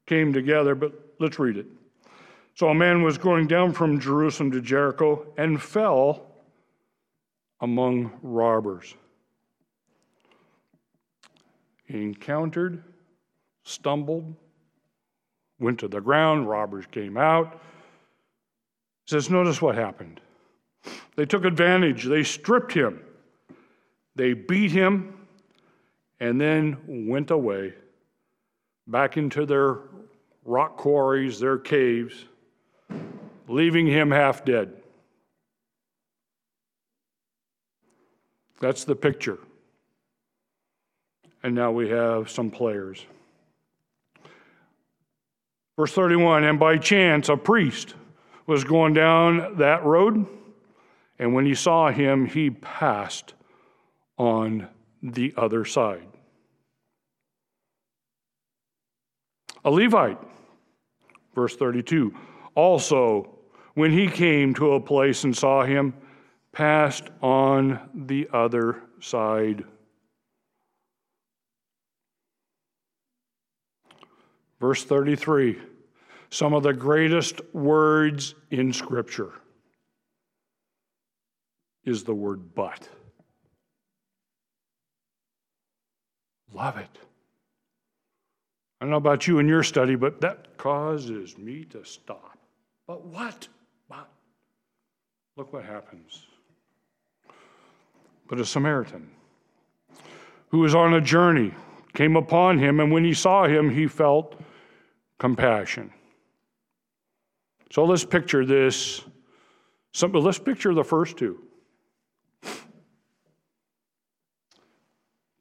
came 0.07 0.33
together, 0.33 0.73
but 0.75 0.93
let's 1.19 1.37
read 1.37 1.57
it. 1.57 1.67
So 2.55 2.67
a 2.67 2.75
man 2.75 3.03
was 3.03 3.17
going 3.17 3.47
down 3.47 3.71
from 3.71 3.99
Jerusalem 3.99 4.51
to 4.51 4.61
Jericho 4.61 5.25
and 5.37 5.61
fell 5.61 6.25
among 7.61 8.11
robbers. 8.21 8.95
He 11.85 12.01
encountered, 12.01 12.83
stumbled, 13.63 14.35
went 15.59 15.79
to 15.79 15.87
the 15.87 15.99
ground, 15.99 16.49
robbers 16.49 16.85
came 16.91 17.17
out. 17.17 17.61
Says, 19.07 19.29
notice 19.29 19.61
what 19.61 19.75
happened. 19.75 20.21
They 21.15 21.25
took 21.25 21.43
advantage, 21.43 22.05
they 22.05 22.23
stripped 22.23 22.71
him, 22.71 23.01
they 24.15 24.33
beat 24.33 24.71
him, 24.71 25.27
and 26.19 26.39
then 26.39 27.07
went 27.07 27.31
away 27.31 27.73
back 28.87 29.17
into 29.17 29.45
their 29.45 29.79
rock 30.45 30.77
quarries, 30.77 31.39
their 31.39 31.57
caves, 31.57 32.25
leaving 33.47 33.87
him 33.87 34.11
half 34.11 34.45
dead. 34.45 34.73
That's 38.59 38.83
the 38.83 38.95
picture. 38.95 39.39
And 41.43 41.55
now 41.55 41.71
we 41.71 41.89
have 41.89 42.29
some 42.29 42.51
players. 42.51 43.05
Verse 45.79 45.93
31 45.93 46.43
And 46.43 46.59
by 46.59 46.77
chance, 46.77 47.29
a 47.29 47.37
priest 47.37 47.95
was 48.45 48.65
going 48.65 48.93
down 48.93 49.55
that 49.59 49.85
road, 49.85 50.25
and 51.17 51.33
when 51.33 51.45
he 51.45 51.55
saw 51.55 51.89
him, 51.89 52.25
he 52.25 52.49
passed 52.49 53.33
on 54.17 54.67
the 55.01 55.33
other 55.37 55.63
side. 55.63 56.05
A 59.63 59.71
Levite, 59.71 60.17
verse 61.33 61.55
32, 61.55 62.13
also, 62.55 63.37
when 63.75 63.93
he 63.93 64.07
came 64.09 64.53
to 64.55 64.73
a 64.73 64.81
place 64.81 65.23
and 65.23 65.33
saw 65.33 65.63
him, 65.63 65.93
passed 66.51 67.05
on 67.21 67.79
the 67.95 68.27
other 68.33 68.81
side. 68.99 69.63
Verse 74.59 74.83
33 74.83 75.68
some 76.29 76.53
of 76.53 76.63
the 76.63 76.73
greatest 76.73 77.41
words 77.53 78.35
in 78.51 78.71
Scripture 78.71 79.33
is 81.85 82.03
the 82.03 82.13
word 82.13 82.53
but. 82.53 82.87
Love 86.53 86.77
it. 86.77 86.97
I 88.79 88.85
don't 88.85 88.91
know 88.91 88.97
about 88.97 89.27
you 89.27 89.39
and 89.39 89.49
your 89.49 89.63
study, 89.63 89.95
but 89.95 90.21
that 90.21 90.57
causes 90.57 91.37
me 91.37 91.65
to 91.65 91.83
stop. 91.83 92.37
But 92.87 93.05
what? 93.05 93.47
But 93.89 94.09
look 95.35 95.51
what 95.51 95.65
happens. 95.65 96.27
But 98.27 98.39
a 98.39 98.45
Samaritan 98.45 99.09
who 100.49 100.59
was 100.59 100.75
on 100.75 100.93
a 100.93 101.01
journey 101.01 101.53
came 101.93 102.15
upon 102.15 102.59
him, 102.59 102.79
and 102.79 102.91
when 102.91 103.03
he 103.03 103.13
saw 103.13 103.45
him, 103.45 103.69
he 103.69 103.87
felt 103.87 104.39
compassion. 105.17 105.91
So 107.71 107.85
let's 107.85 108.03
picture 108.03 108.45
this. 108.45 109.01
Some, 109.93 110.11
let's 110.13 110.39
picture 110.39 110.73
the 110.73 110.83
first 110.83 111.17
two. 111.17 111.43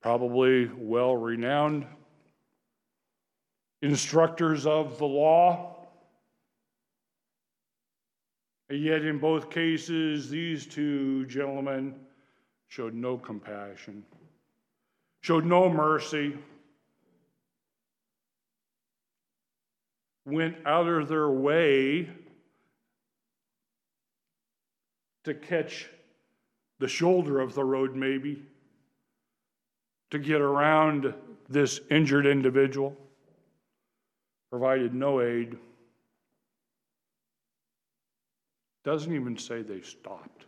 Probably 0.00 0.70
well 0.76 1.16
renowned 1.16 1.86
instructors 3.82 4.66
of 4.66 4.98
the 4.98 5.06
law. 5.06 5.76
And 8.70 8.82
yet, 8.82 9.04
in 9.04 9.18
both 9.18 9.50
cases, 9.50 10.28
these 10.28 10.66
two 10.66 11.24
gentlemen 11.26 11.94
showed 12.68 12.92
no 12.92 13.16
compassion, 13.16 14.04
showed 15.22 15.46
no 15.46 15.70
mercy, 15.70 16.36
went 20.26 20.56
out 20.66 20.86
of 20.86 21.08
their 21.08 21.30
way 21.30 22.10
to 25.24 25.34
catch 25.34 25.88
the 26.78 26.88
shoulder 26.88 27.40
of 27.40 27.54
the 27.54 27.64
road, 27.64 27.94
maybe, 27.94 28.42
to 30.10 30.18
get 30.18 30.40
around 30.40 31.12
this 31.48 31.80
injured 31.90 32.26
individual, 32.26 32.96
provided 34.50 34.94
no 34.94 35.20
aid. 35.20 35.56
Doesn't 38.84 39.14
even 39.14 39.36
say 39.36 39.62
they 39.62 39.82
stopped. 39.82 40.46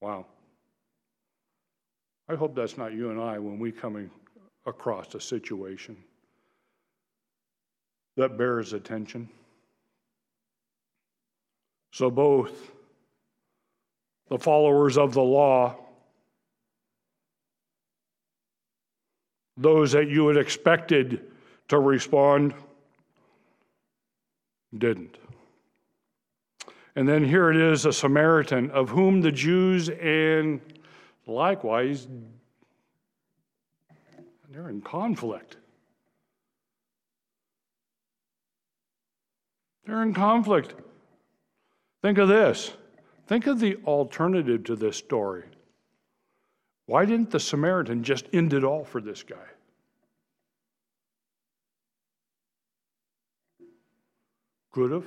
Wow. 0.00 0.26
I 2.28 2.34
hope 2.34 2.54
that's 2.54 2.78
not 2.78 2.92
you 2.92 3.10
and 3.10 3.20
I 3.20 3.38
when 3.38 3.58
we 3.58 3.72
come 3.72 4.10
across 4.66 5.14
a 5.14 5.20
situation 5.20 5.96
that 8.16 8.38
bears 8.38 8.72
attention. 8.72 9.28
So, 11.92 12.10
both 12.10 12.72
the 14.28 14.38
followers 14.38 14.96
of 14.96 15.12
the 15.14 15.22
law, 15.22 15.76
those 19.56 19.92
that 19.92 20.08
you 20.08 20.26
had 20.28 20.36
expected 20.36 21.22
to 21.68 21.78
respond, 21.78 22.54
didn't. 24.76 25.16
And 26.96 27.08
then 27.08 27.24
here 27.24 27.50
it 27.50 27.56
is 27.56 27.86
a 27.86 27.92
Samaritan 27.92 28.70
of 28.70 28.90
whom 28.90 29.20
the 29.20 29.32
Jews 29.32 29.88
and 29.88 30.60
likewise 31.26 32.06
they're 34.50 34.68
in 34.68 34.80
conflict. 34.80 35.56
They're 39.86 40.02
in 40.02 40.14
conflict. 40.14 40.74
Think 42.02 42.18
of 42.18 42.28
this. 42.28 42.72
Think 43.26 43.46
of 43.46 43.58
the 43.58 43.76
alternative 43.86 44.64
to 44.64 44.76
this 44.76 44.96
story. 44.96 45.44
Why 46.86 47.06
didn't 47.06 47.30
the 47.30 47.40
Samaritan 47.40 48.02
just 48.02 48.26
end 48.32 48.52
it 48.52 48.64
all 48.64 48.84
for 48.84 49.00
this 49.00 49.22
guy? 49.22 49.36
Could 54.72 54.90
have. 54.90 55.06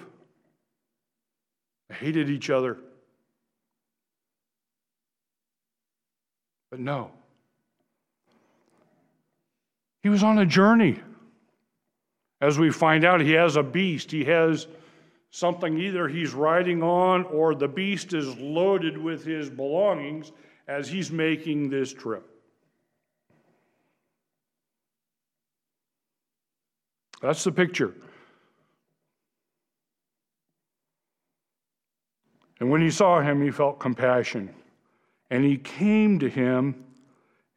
hated 1.90 2.30
each 2.30 2.50
other. 2.50 2.78
But 6.72 6.80
no. 6.80 7.12
He 10.04 10.10
was 10.10 10.24
on 10.24 10.40
a 10.40 10.46
journey. 10.46 11.00
As 12.40 12.58
we 12.58 12.72
find 12.72 13.04
out, 13.04 13.20
he 13.20 13.34
has 13.34 13.56
a 13.56 13.64
beast. 13.64 14.12
He 14.12 14.24
has 14.26 14.68
something 15.32 15.80
either 15.80 16.08
he's 16.08 16.34
riding 16.34 16.82
on 16.82 17.24
or 17.26 17.56
the 17.56 17.68
beast 17.68 18.14
is 18.14 18.36
loaded 18.38 18.98
with 18.98 19.24
his 19.24 19.50
belongings 19.50 20.32
as 20.68 20.90
he's 20.90 21.12
making 21.12 21.70
this 21.70 21.94
trip. 21.94 22.28
That's 27.22 27.44
the 27.44 27.52
picture. 27.52 27.94
And 32.60 32.72
when 32.72 32.82
he 32.82 32.90
saw 32.90 33.22
him, 33.22 33.42
he 33.42 33.52
felt 33.52 33.80
compassion. 33.80 34.54
And 35.30 35.44
he 35.44 35.58
came 35.58 36.20
to 36.20 36.30
him 36.30 36.86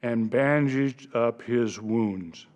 and 0.03 0.31
bandaged 0.31 1.15
up 1.15 1.43
his 1.43 1.81
wounds. 1.81 2.47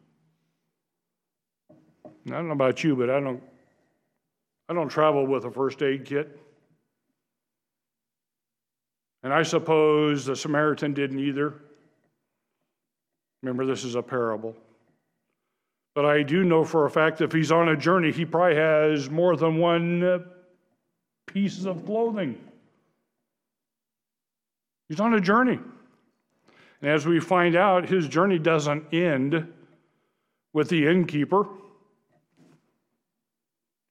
I 1.71 2.31
don't 2.31 2.47
know 2.47 2.53
about 2.53 2.83
you, 2.83 2.97
but 2.97 3.11
I 3.11 3.21
don't, 3.21 3.43
I 4.69 4.75
don't 4.75 4.89
travel 4.89 5.27
with 5.27 5.45
a 5.45 5.51
first 5.51 5.83
aid 5.83 6.05
kit. 6.05 6.39
And 9.23 9.33
I 9.33 9.43
suppose 9.43 10.27
the 10.27 10.37
Samaritan 10.37 10.93
didn't 10.93 11.19
either. 11.19 11.55
Remember, 13.43 13.67
this 13.67 13.85
is 13.85 13.95
a 13.95 14.03
parable. 14.03 14.55
But 15.95 16.07
I 16.07 16.23
do 16.23 16.45
know 16.45 16.65
for 16.65 16.87
a 16.87 16.91
fact 16.91 17.21
if 17.21 17.33
he's 17.33 17.53
on 17.53 17.69
a 17.69 17.77
journey, 17.77 18.11
he 18.11 18.25
probably 18.25 18.57
has 18.57 19.09
more 19.11 19.37
than 19.37 19.59
one 19.59 20.25
piece 21.27 21.65
of 21.65 21.85
clothing. 21.87 22.39
He's 24.89 25.01
on 25.01 25.15
a 25.15 25.21
journey. 25.21 25.59
And 26.83 26.91
as 26.91 27.07
we 27.07 27.21
find 27.21 27.57
out, 27.57 27.89
his 27.89 28.09
journey 28.09 28.39
doesn't 28.39 28.93
end 28.93 29.51
with 30.53 30.69
the 30.69 30.87
innkeeper. 30.87 31.47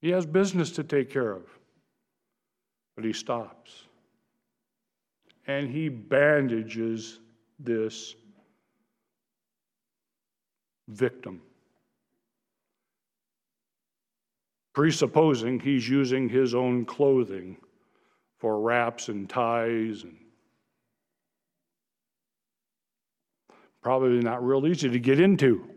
He 0.04 0.10
has 0.10 0.26
business 0.26 0.70
to 0.72 0.84
take 0.84 1.08
care 1.08 1.32
of. 1.32 1.44
But 2.94 3.06
he 3.06 3.14
stops. 3.14 3.84
And 5.46 5.66
he 5.66 5.88
bandages 5.88 7.20
this 7.58 8.14
victim. 10.88 11.40
Presupposing 14.74 15.58
he's 15.58 15.88
using 15.88 16.28
his 16.28 16.54
own 16.54 16.84
clothing 16.84 17.56
for 18.36 18.60
wraps 18.60 19.08
and 19.08 19.26
ties 19.26 20.02
and 20.02 20.18
probably 23.80 24.20
not 24.20 24.44
real 24.44 24.66
easy 24.66 24.90
to 24.90 24.98
get 24.98 25.18
into. 25.18 25.73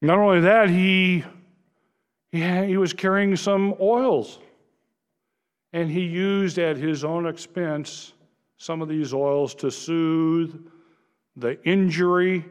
Not 0.00 0.18
only 0.18 0.40
that, 0.40 0.70
he, 0.70 1.24
he, 2.30 2.66
he 2.66 2.76
was 2.76 2.92
carrying 2.92 3.34
some 3.36 3.74
oils. 3.80 4.38
And 5.72 5.90
he 5.90 6.02
used 6.02 6.58
at 6.58 6.76
his 6.76 7.04
own 7.04 7.26
expense 7.26 8.12
some 8.56 8.80
of 8.80 8.88
these 8.88 9.12
oils 9.12 9.54
to 9.56 9.70
soothe 9.70 10.66
the 11.36 11.62
injury, 11.64 12.44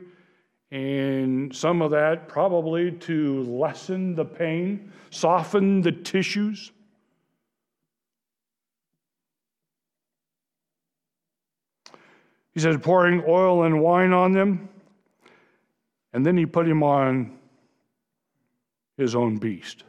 and 0.72 1.54
some 1.54 1.82
of 1.82 1.92
that 1.92 2.28
probably 2.28 2.92
to 2.92 3.44
lessen 3.44 4.16
the 4.16 4.24
pain, 4.24 4.92
soften 5.10 5.82
the 5.82 5.92
tissues. 5.92 6.72
He 12.54 12.60
says, 12.60 12.78
pouring 12.82 13.24
oil 13.28 13.64
and 13.64 13.82
wine 13.82 14.14
on 14.14 14.32
them. 14.32 14.70
And 16.14 16.26
then 16.26 16.38
he 16.38 16.46
put 16.46 16.68
him 16.68 16.82
on 16.82 17.37
his 18.98 19.16
own 19.16 19.38
beast 19.38 19.84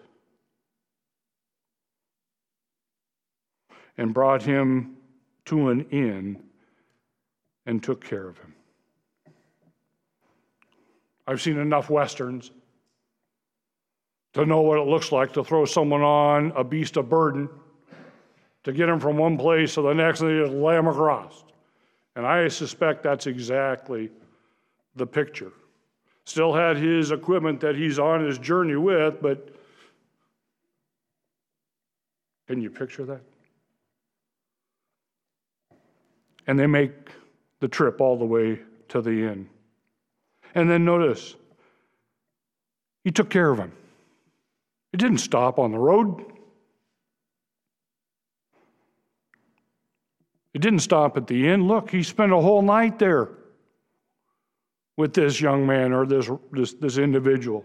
and 3.97 4.15
brought 4.15 4.43
him 4.43 4.97
to 5.47 5.71
an 5.71 5.87
inn 5.91 6.43
and 7.67 7.83
took 7.83 8.05
care 8.05 8.29
of 8.29 8.39
him. 8.39 8.55
I've 11.27 11.43
seen 11.43 11.59
enough 11.59 11.91
westerns 11.91 12.51
to 14.35 14.47
know 14.47 14.61
what 14.61 14.79
it 14.79 14.87
looks 14.87 15.11
like 15.11 15.33
to 15.33 15.45
throw 15.45 15.65
someone 15.65 16.03
on 16.03 16.53
a 16.55 16.63
beast 16.63 16.97
of 16.97 17.09
burden 17.09 17.49
to 18.65 18.73
get 18.73 18.89
him 18.89 19.01
from 19.01 19.17
one 19.17 19.37
place 19.37 19.75
to 19.75 19.83
the 19.83 19.93
next 19.93 20.21
and 20.21 20.31
they 20.31 20.45
just 20.45 20.53
lay 20.57 20.77
him 20.77 20.87
across. 20.87 21.45
And 22.17 22.27
I 22.27 22.49
suspect 22.49 23.03
that's 23.03 23.27
exactly 23.27 24.11
the 24.97 25.07
picture. 25.07 25.53
Still 26.29 26.53
had 26.53 26.77
his 26.77 27.11
equipment 27.11 27.61
that 27.61 27.75
he's 27.75 27.99
on 27.99 28.23
his 28.23 28.37
journey 28.37 28.77
with, 28.77 29.23
but 29.23 29.49
can 32.47 32.61
you 32.61 32.69
picture 32.69 33.07
that? 33.07 33.23
And 36.47 36.59
they 36.59 36.67
make 36.67 36.93
the 37.61 37.69
trip 37.69 38.03
all 38.03 38.19
the 38.19 38.27
way 38.27 38.61
to 38.89 39.01
the 39.01 39.25
inn. 39.27 39.49
And 40.55 40.69
then 40.69 40.85
notice, 40.85 41.35
he 43.05 43.11
took 43.11 43.31
care 43.31 43.51
of 43.51 43.59
him. 43.59 43.73
He 44.93 44.99
didn't 44.99 45.19
stop 45.19 45.59
on 45.59 45.73
the 45.73 45.79
road. 45.79 46.27
He 50.53 50.59
didn't 50.59 50.81
stop 50.81 51.17
at 51.17 51.27
the 51.27 51.49
inn. 51.49 51.67
Look, 51.67 51.89
he 51.89 52.03
spent 52.03 52.33
a 52.33 52.37
whole 52.37 52.61
night 52.61 52.99
there 52.99 53.31
with 54.99 55.15
this 55.15 55.41
young 55.41 55.67
man 55.67 55.95
or 55.95 56.05
this, 56.05 56.31
this, 56.53 56.75
this 56.75 56.99
individual. 56.99 57.65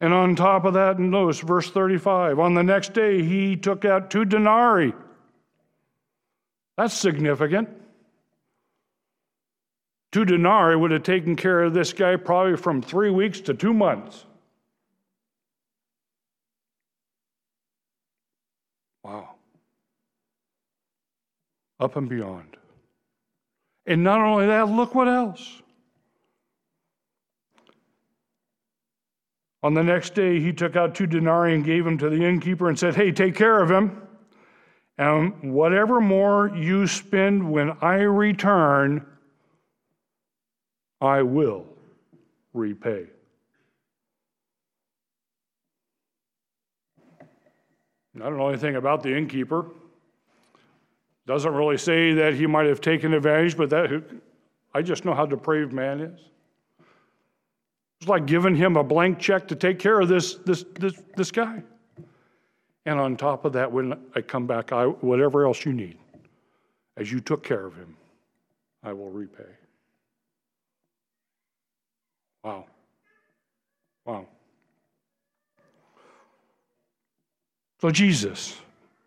And 0.00 0.14
on 0.14 0.36
top 0.36 0.64
of 0.64 0.74
that, 0.74 1.00
notice 1.00 1.40
verse 1.40 1.68
35 1.68 2.38
on 2.38 2.54
the 2.54 2.62
next 2.62 2.92
day, 2.92 3.22
he 3.22 3.56
took 3.56 3.84
out 3.84 4.10
two 4.10 4.24
denarii. 4.24 4.92
That's 6.76 6.94
significant. 6.94 7.68
Two 10.12 10.24
denarii 10.24 10.76
would 10.76 10.92
have 10.92 11.02
taken 11.02 11.34
care 11.34 11.62
of 11.62 11.74
this 11.74 11.92
guy 11.92 12.14
probably 12.14 12.56
from 12.56 12.80
three 12.80 13.10
weeks 13.10 13.40
to 13.40 13.54
two 13.54 13.74
months. 13.74 14.24
Wow 19.02 19.34
up 21.80 21.96
and 21.96 22.08
beyond. 22.08 22.56
And 23.86 24.02
not 24.02 24.20
only 24.20 24.46
that, 24.46 24.68
look 24.68 24.94
what 24.94 25.08
else. 25.08 25.62
On 29.62 29.72
the 29.72 29.82
next 29.82 30.14
day, 30.14 30.40
he 30.40 30.52
took 30.52 30.76
out 30.76 30.94
two 30.94 31.06
denarii 31.06 31.54
and 31.54 31.64
gave 31.64 31.84
them 31.84 31.96
to 31.98 32.10
the 32.10 32.22
innkeeper 32.22 32.68
and 32.68 32.78
said, 32.78 32.94
Hey, 32.94 33.12
take 33.12 33.34
care 33.34 33.62
of 33.62 33.70
him. 33.70 34.02
And 34.98 35.54
whatever 35.54 36.00
more 36.00 36.48
you 36.54 36.86
spend 36.86 37.50
when 37.50 37.76
I 37.80 37.94
return, 37.94 39.06
I 41.00 41.22
will 41.22 41.66
repay. 42.52 43.06
I 47.20 47.24
don't 48.18 48.36
know 48.36 48.48
anything 48.48 48.76
about 48.76 49.02
the 49.02 49.16
innkeeper. 49.16 49.66
Doesn't 51.26 51.54
really 51.54 51.78
say 51.78 52.12
that 52.14 52.34
he 52.34 52.46
might 52.46 52.66
have 52.66 52.80
taken 52.80 53.14
advantage, 53.14 53.56
but 53.56 53.70
that 53.70 54.04
I 54.74 54.82
just 54.82 55.04
know 55.04 55.14
how 55.14 55.24
depraved 55.24 55.72
man 55.72 56.00
is. 56.00 56.20
It's 58.00 58.08
like 58.08 58.26
giving 58.26 58.54
him 58.54 58.76
a 58.76 58.84
blank 58.84 59.18
check 59.18 59.48
to 59.48 59.56
take 59.56 59.78
care 59.78 60.00
of 60.00 60.08
this, 60.08 60.34
this, 60.34 60.64
this, 60.78 61.00
this 61.16 61.30
guy. 61.30 61.62
And 62.84 63.00
on 63.00 63.16
top 63.16 63.46
of 63.46 63.54
that, 63.54 63.72
when 63.72 63.98
I 64.14 64.20
come 64.20 64.46
back, 64.46 64.72
I, 64.72 64.84
whatever 64.84 65.46
else 65.46 65.64
you 65.64 65.72
need, 65.72 65.96
as 66.98 67.10
you 67.10 67.20
took 67.20 67.42
care 67.42 67.64
of 67.64 67.74
him, 67.74 67.96
I 68.82 68.92
will 68.92 69.10
repay. 69.10 69.44
Wow. 72.42 72.66
Wow. 74.04 74.26
So 77.80 77.90
Jesus 77.90 78.60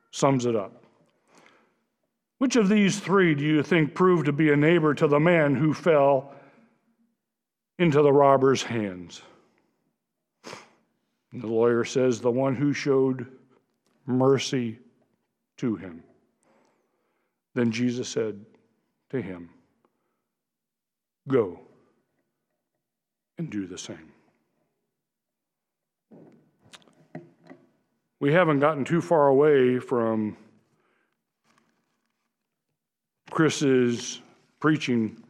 sums 0.09 0.47
it 0.47 0.55
up. 0.55 0.76
Which 2.37 2.55
of 2.55 2.69
these 2.69 2.99
three 2.99 3.33
do 3.33 3.43
you 3.43 3.63
think 3.63 3.95
proved 3.95 4.25
to 4.25 4.31
be 4.31 4.51
a 4.51 4.55
neighbor 4.55 4.93
to 4.93 5.07
the 5.07 5.19
man 5.19 5.55
who 5.55 5.73
fell 5.73 6.33
into 7.79 8.01
the 8.01 8.13
robber's 8.13 8.63
hands? 8.63 9.21
And 11.31 11.41
the 11.41 11.47
lawyer 11.47 11.83
says, 11.83 12.21
the 12.21 12.31
one 12.31 12.55
who 12.55 12.73
showed 12.73 13.27
mercy 14.05 14.79
to 15.57 15.75
him. 15.75 16.03
Then 17.55 17.71
Jesus 17.71 18.07
said 18.07 18.45
to 19.09 19.21
him, 19.21 19.49
Go 21.27 21.59
and 23.37 23.49
do 23.49 23.67
the 23.67 23.77
same. 23.77 24.11
We 28.19 28.31
haven't 28.33 28.59
gotten 28.59 28.85
too 28.85 29.01
far 29.01 29.27
away 29.27 29.79
from 29.79 30.37
Chris's 33.37 34.21
preaching 34.59 35.23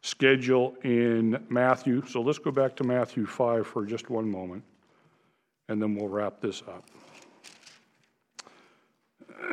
schedule 0.00 0.74
in 0.82 1.40
Matthew. 1.48 2.04
So 2.08 2.20
let's 2.20 2.40
go 2.40 2.50
back 2.50 2.74
to 2.74 2.82
Matthew 2.82 3.24
5 3.24 3.64
for 3.64 3.86
just 3.86 4.10
one 4.10 4.28
moment, 4.28 4.64
and 5.68 5.80
then 5.80 5.94
we'll 5.94 6.08
wrap 6.08 6.40
this 6.40 6.60
up. 6.66 6.84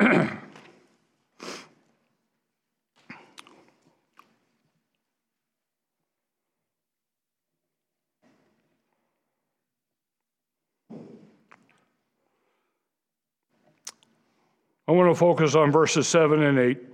I 14.88 14.92
want 14.92 15.08
to 15.08 15.14
focus 15.14 15.54
on 15.54 15.70
verses 15.70 16.08
7 16.08 16.42
and 16.42 16.58
8. 16.58 16.90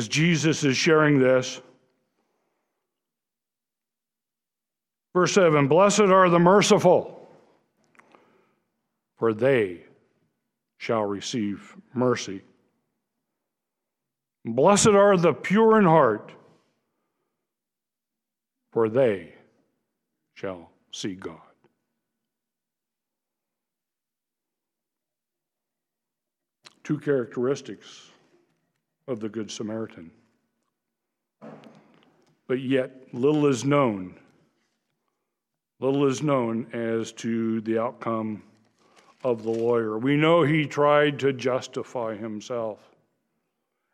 As 0.00 0.08
Jesus 0.08 0.64
is 0.64 0.78
sharing 0.78 1.18
this, 1.18 1.60
verse 5.12 5.34
7 5.34 5.68
Blessed 5.68 6.00
are 6.00 6.30
the 6.30 6.38
merciful, 6.38 7.28
for 9.18 9.34
they 9.34 9.82
shall 10.78 11.02
receive 11.04 11.76
mercy. 11.92 12.40
Blessed 14.46 14.88
are 14.88 15.18
the 15.18 15.34
pure 15.34 15.78
in 15.78 15.84
heart, 15.84 16.32
for 18.72 18.88
they 18.88 19.34
shall 20.32 20.70
see 20.92 21.14
God. 21.14 21.36
Two 26.84 26.98
characteristics 26.98 28.10
of 29.10 29.20
the 29.20 29.28
Good 29.28 29.50
Samaritan. 29.50 30.10
But 32.46 32.60
yet, 32.60 33.12
little 33.12 33.46
is 33.46 33.64
known. 33.64 34.14
Little 35.80 36.06
is 36.06 36.22
known 36.22 36.66
as 36.72 37.12
to 37.12 37.60
the 37.62 37.78
outcome 37.78 38.42
of 39.24 39.42
the 39.42 39.50
lawyer. 39.50 39.98
We 39.98 40.16
know 40.16 40.42
he 40.42 40.64
tried 40.64 41.18
to 41.20 41.32
justify 41.32 42.16
himself, 42.16 42.78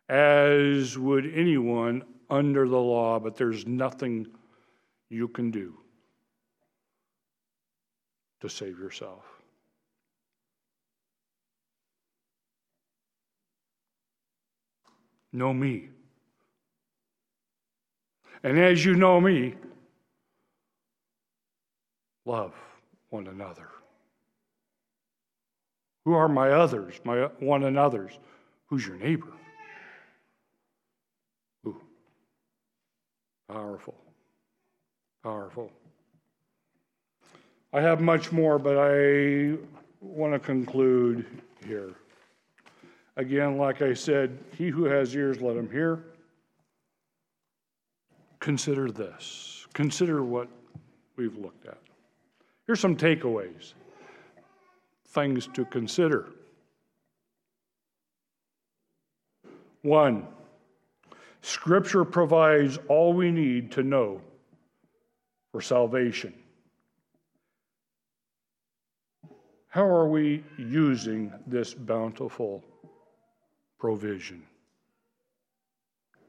as 0.07 0.97
would 0.97 1.25
anyone 1.33 2.03
under 2.29 2.67
the 2.67 2.77
law, 2.77 3.19
but 3.19 3.35
there's 3.35 3.65
nothing 3.65 4.27
you 5.09 5.27
can 5.27 5.49
do 5.49 5.73
to 8.41 8.49
save 8.49 8.77
yourself. 8.77 9.36
Know 15.33 15.53
me. 15.53 15.89
And 18.43 18.57
as 18.59 18.83
you 18.85 18.95
know 18.95 19.19
me, 19.19 19.55
love 22.25 22.53
one 23.09 23.27
another. 23.27 23.69
Who 26.05 26.13
are 26.13 26.29
my 26.29 26.51
others, 26.51 26.93
my 27.03 27.23
one 27.39 27.63
another's? 27.63 28.17
Who's 28.67 28.85
your 28.85 28.95
neighbor? 28.97 29.33
Ooh. 31.65 31.81
Powerful. 33.49 33.95
Powerful. 35.23 35.71
I 37.73 37.81
have 37.81 37.99
much 37.99 38.31
more, 38.31 38.57
but 38.57 38.77
I 38.77 39.57
want 39.99 40.33
to 40.33 40.39
conclude 40.39 41.25
here. 41.65 41.93
Again, 43.17 43.57
like 43.57 43.81
I 43.81 43.95
said, 43.95 44.37
he 44.55 44.69
who 44.69 44.85
has 44.85 45.15
ears, 45.15 45.41
let 45.41 45.57
him 45.57 45.69
hear. 45.71 46.03
Consider 48.39 48.91
this. 48.91 49.65
Consider 49.73 50.23
what 50.23 50.47
we've 51.15 51.35
looked 51.35 51.65
at. 51.65 51.79
Here's 52.67 52.79
some 52.79 52.95
takeaways, 52.95 53.73
things 55.07 55.49
to 55.55 55.65
consider. 55.65 56.29
One, 59.81 60.27
Scripture 61.41 62.05
provides 62.05 62.77
all 62.87 63.13
we 63.13 63.31
need 63.31 63.71
to 63.71 63.83
know 63.83 64.21
for 65.51 65.61
salvation. 65.61 66.35
How 69.69 69.85
are 69.85 70.07
we 70.07 70.43
using 70.57 71.31
this 71.47 71.73
bountiful 71.73 72.63
provision. 73.77 74.43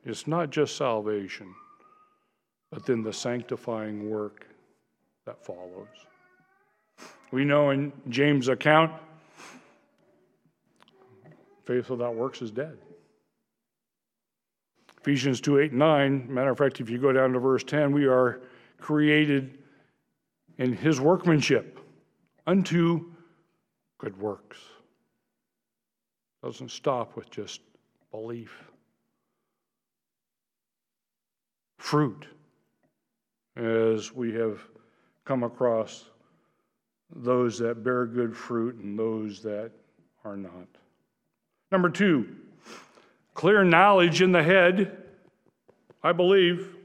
It's 0.04 0.26
not 0.26 0.50
just 0.50 0.76
salvation, 0.76 1.54
but 2.70 2.86
then 2.86 3.02
the 3.02 3.12
sanctifying 3.12 4.10
work 4.10 4.46
that 5.26 5.44
follows. 5.44 5.88
We 7.30 7.44
know 7.44 7.70
in 7.70 7.92
James' 8.08 8.48
account, 8.48 8.92
faith 11.64 11.90
without 11.90 12.14
works 12.14 12.40
is 12.40 12.50
dead. 12.50 12.78
Ephesians 15.00 15.40
2 15.40 15.58
8 15.58 15.72
9, 15.72 16.32
matter 16.32 16.50
of 16.50 16.58
fact, 16.58 16.80
if 16.80 16.90
you 16.90 16.98
go 16.98 17.12
down 17.12 17.32
to 17.32 17.38
verse 17.38 17.64
10, 17.64 17.92
we 17.92 18.06
are 18.06 18.40
created 18.80 19.58
in 20.58 20.72
his 20.72 21.00
workmanship 21.00 21.78
unto 22.46 23.12
good 23.98 24.18
works. 24.20 24.58
Doesn't 26.42 26.70
stop 26.70 27.16
with 27.16 27.30
just 27.30 27.60
belief. 28.10 28.52
Fruit, 31.78 32.26
as 33.56 34.12
we 34.12 34.32
have 34.34 34.60
come 35.24 35.42
across 35.42 36.04
those 37.14 37.58
that 37.58 37.82
bear 37.82 38.06
good 38.06 38.36
fruit 38.36 38.76
and 38.76 38.98
those 38.98 39.42
that 39.42 39.70
are 40.24 40.36
not. 40.36 40.68
Number 41.72 41.88
two, 41.88 42.28
clear 43.34 43.64
knowledge 43.64 44.22
in 44.22 44.32
the 44.32 44.42
head, 44.42 45.04
I 46.02 46.12
believe, 46.12 46.76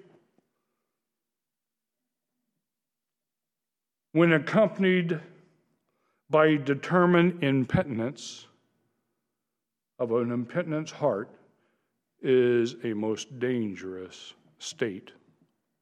when 4.14 4.34
accompanied 4.34 5.20
by 6.30 6.56
determined 6.56 7.44
impenitence 7.44 8.48
of 10.00 10.12
an 10.12 10.32
impenitent's 10.32 10.92
heart 10.92 11.30
is 12.22 12.76
a 12.84 12.94
most 12.94 13.40
dangerous 13.40 14.34
state 14.60 15.12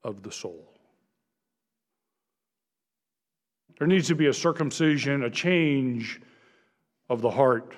of 0.03 0.24
the 0.24 0.32
soul. 0.32 0.68
There 3.78 3.88
needs 3.88 4.07
to 4.09 4.16
be 4.16 4.28
a 4.28 4.34
circumcision, 4.34 5.24
a 5.24 5.30
change 5.30 6.22
of 7.09 7.22
the 7.22 7.32
heart. 7.32 7.74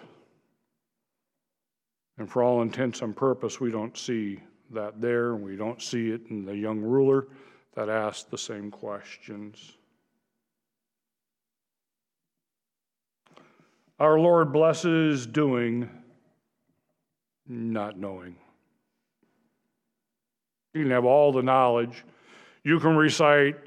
And 2.17 2.29
for 2.29 2.43
all 2.43 2.61
intents 2.61 3.01
and 3.01 3.15
purpose, 3.15 3.59
we 3.59 3.71
don't 3.71 3.97
see 3.97 4.39
that 4.71 5.01
there, 5.01 5.33
and 5.33 5.43
we 5.43 5.55
don't 5.55 5.81
see 5.81 6.09
it 6.09 6.21
in 6.29 6.45
the 6.45 6.55
young 6.55 6.81
ruler 6.81 7.27
that 7.75 7.89
asked 7.89 8.29
the 8.29 8.37
same 8.37 8.69
questions. 8.69 9.77
Our 13.99 14.19
Lord 14.19 14.51
blesses 14.51 15.25
doing 15.25 15.89
not 17.47 17.97
knowing. 17.97 18.35
You 20.73 20.83
can 20.83 20.91
have 20.91 21.05
all 21.05 21.31
the 21.31 21.43
knowledge, 21.43 22.03
you 22.63 22.79
can 22.79 22.95
recite, 22.95 23.57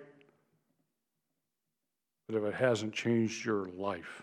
but 2.26 2.36
if 2.36 2.42
it 2.42 2.54
hasn't 2.54 2.92
changed 2.92 3.44
your 3.44 3.68
life, 3.76 4.22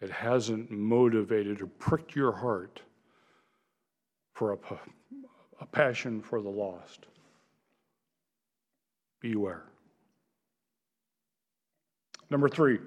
it 0.00 0.10
hasn't 0.10 0.70
motivated 0.70 1.60
or 1.60 1.66
pricked 1.66 2.14
your 2.14 2.32
heart 2.32 2.80
for 4.34 4.52
a, 4.52 4.58
a 5.60 5.66
passion 5.66 6.22
for 6.22 6.40
the 6.40 6.48
lost, 6.48 7.06
beware. 9.20 9.64
Number 12.30 12.48
three, 12.48 12.78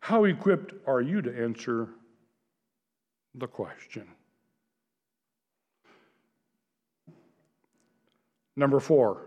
how 0.00 0.24
equipped 0.24 0.74
are 0.86 1.00
you 1.00 1.22
to 1.22 1.42
answer 1.42 1.88
the 3.34 3.46
question? 3.46 4.06
Number 8.56 8.80
four, 8.80 9.22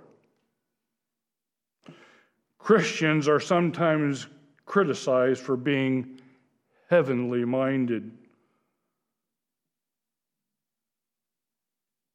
Christians 2.58 3.28
are 3.28 3.40
sometimes 3.40 4.28
criticized 4.66 5.42
for 5.42 5.56
being 5.58 6.20
heavenly 6.90 7.46
minded. 7.46 8.12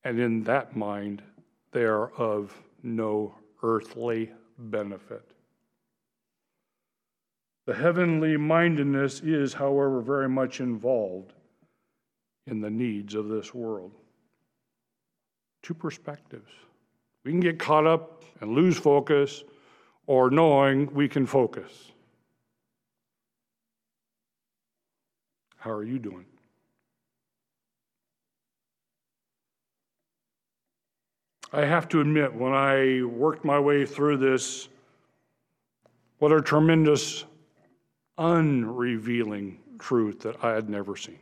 And 0.05 0.19
in 0.19 0.43
that 0.45 0.77
mind, 0.77 1.23
they 1.71 1.85
are 1.85 2.13
of 2.15 2.55
no 2.83 3.35
earthly 3.63 4.31
benefit. 4.59 5.33
The 7.67 7.75
heavenly 7.75 8.37
mindedness 8.37 9.21
is, 9.21 9.55
however, 9.55 10.01
very 10.01 10.29
much 10.29 10.61
involved 10.61 11.33
in 12.47 12.61
the 12.61 12.71
needs 12.71 13.15
of 13.15 13.29
this 13.29 13.55
world. 13.55 13.93
Two 15.63 15.75
perspectives. 15.75 16.51
We 17.25 17.31
can 17.31 17.41
get 17.41 17.59
caught 17.59 17.87
up 17.87 18.25
and 18.41 18.55
lose 18.55 18.77
focus, 18.77 19.45
or 20.07 20.31
knowing 20.31 20.93
we 20.93 21.09
can 21.09 21.27
focus. 21.27 21.93
How 25.57 25.71
are 25.71 25.85
you 25.85 26.01
doing? 26.01 26.25
I 31.53 31.65
have 31.65 31.89
to 31.91 32.01
admit, 32.01 32.35
when 32.35 32.53
I 32.53 33.03
worked 33.05 33.45
my 33.45 33.61
way 33.61 33.87
through 33.87 34.17
this, 34.17 34.69
what 36.19 36.33
a 36.33 36.41
tremendous 36.41 37.25
unrevealing 38.19 39.59
truth 39.79 40.21
that 40.21 40.43
I 40.43 40.53
had 40.53 40.69
never 40.69 40.97
seen 40.97 41.19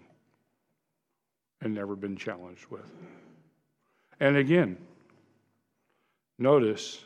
and 1.61 1.75
never 1.75 1.97
been 1.97 2.17
challenged 2.17 2.67
with. 2.71 2.91
And 4.21 4.37
again, 4.37 4.79
notice 6.41 7.05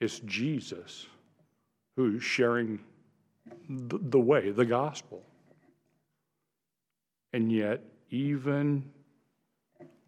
it's 0.00 0.20
Jesus 0.20 1.06
who's 1.96 2.22
sharing 2.22 2.78
the, 3.68 4.20
way, 4.20 4.50
the 4.50 4.64
gospel. 4.64 5.22
And 7.32 7.52
yet, 7.52 7.82
even 8.10 8.88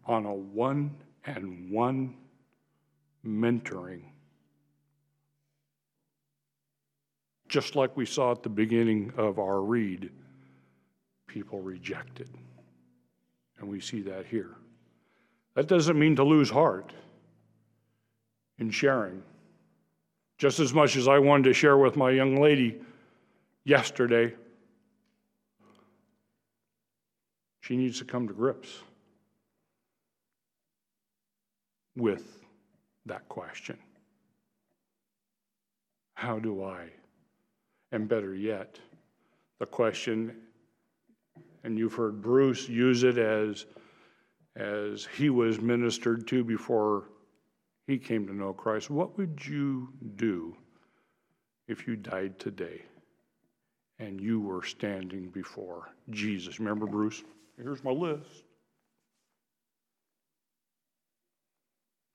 on 0.05 0.25
a 0.25 0.33
one 0.33 0.95
and 1.25 1.69
one 1.69 2.15
mentoring, 3.25 4.01
just 7.47 7.75
like 7.75 7.95
we 7.97 8.05
saw 8.05 8.31
at 8.31 8.41
the 8.41 8.49
beginning 8.49 9.11
of 9.17 9.37
our 9.37 9.61
read, 9.61 10.09
people 11.27 11.59
rejected. 11.59 12.29
And 13.59 13.69
we 13.69 13.81
see 13.81 14.01
that 14.03 14.25
here. 14.25 14.55
That 15.55 15.67
doesn't 15.67 15.99
mean 15.99 16.15
to 16.15 16.23
lose 16.23 16.49
heart 16.49 16.93
in 18.61 18.69
sharing. 18.69 19.21
Just 20.37 20.59
as 20.59 20.73
much 20.73 20.95
as 20.95 21.07
I 21.07 21.19
wanted 21.19 21.45
to 21.45 21.53
share 21.53 21.77
with 21.77 21.97
my 21.97 22.11
young 22.11 22.39
lady 22.39 22.79
yesterday, 23.65 24.33
she 27.59 27.75
needs 27.75 27.99
to 27.99 28.05
come 28.05 28.27
to 28.27 28.33
grips 28.33 28.69
with 31.97 32.23
that 33.07 33.27
question 33.27 33.77
How 36.13 36.39
do 36.39 36.63
I? 36.63 36.85
And 37.91 38.07
better 38.07 38.33
yet, 38.33 38.79
the 39.59 39.65
question, 39.65 40.37
and 41.63 41.77
you've 41.77 41.95
heard 41.95 42.21
Bruce 42.21 42.69
use 42.69 43.03
it 43.03 43.17
as, 43.17 43.65
as 44.55 45.07
he 45.17 45.29
was 45.29 45.59
ministered 45.59 46.27
to 46.27 46.43
before 46.43 47.05
he 47.87 47.97
came 47.97 48.27
to 48.27 48.33
know 48.33 48.53
Christ. 48.53 48.89
What 48.89 49.17
would 49.17 49.45
you 49.45 49.89
do 50.15 50.55
if 51.67 51.87
you 51.87 51.95
died 51.95 52.39
today 52.39 52.81
and 53.99 54.19
you 54.19 54.39
were 54.39 54.63
standing 54.63 55.29
before 55.29 55.89
Jesus? 56.09 56.59
Remember, 56.59 56.85
Bruce? 56.85 57.23
Here's 57.57 57.83
my 57.83 57.91
list. 57.91 58.43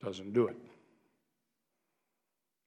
doesn't 0.06 0.32
do 0.32 0.46
it. 0.46 0.56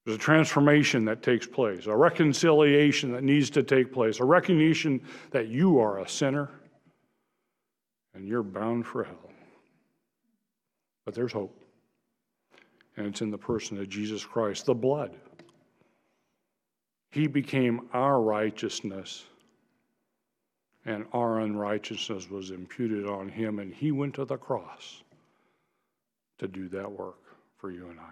There's 0.06 0.18
a 0.18 0.20
transformation 0.20 1.06
that 1.06 1.24
takes 1.24 1.48
place, 1.48 1.86
a 1.86 1.96
reconciliation 1.96 3.14
that 3.14 3.24
needs 3.24 3.50
to 3.52 3.64
take 3.64 3.94
place, 3.94 4.20
a 4.20 4.26
recognition 4.26 5.02
that 5.32 5.48
you 5.48 5.80
are 5.80 6.00
a 6.00 6.10
sinner 6.10 6.50
and 8.14 8.28
you're 8.28 8.44
bound 8.44 8.86
for 8.86 9.04
hell. 9.04 9.32
But 11.06 11.14
there's 11.16 11.32
hope, 11.32 11.58
and 13.00 13.08
it's 13.08 13.22
in 13.22 13.32
the 13.32 13.38
person 13.38 13.80
of 13.80 13.88
Jesus 13.88 14.26
Christ, 14.26 14.66
the 14.66 14.74
blood. 14.74 15.16
He 17.12 17.28
became 17.28 17.88
our 17.94 18.22
righteousness, 18.22 19.24
and 20.86 21.06
our 21.14 21.40
unrighteousness 21.40 22.30
was 22.30 22.52
imputed 22.52 23.08
on 23.08 23.30
him, 23.30 23.60
and 23.60 23.74
he 23.74 23.94
went 23.94 24.16
to 24.16 24.26
the 24.26 24.36
cross 24.36 25.02
to 26.40 26.48
do 26.50 26.68
that 26.70 26.92
work 26.92 27.20
for 27.58 27.72
you 27.72 27.88
and 27.90 28.00
I. 28.02 28.12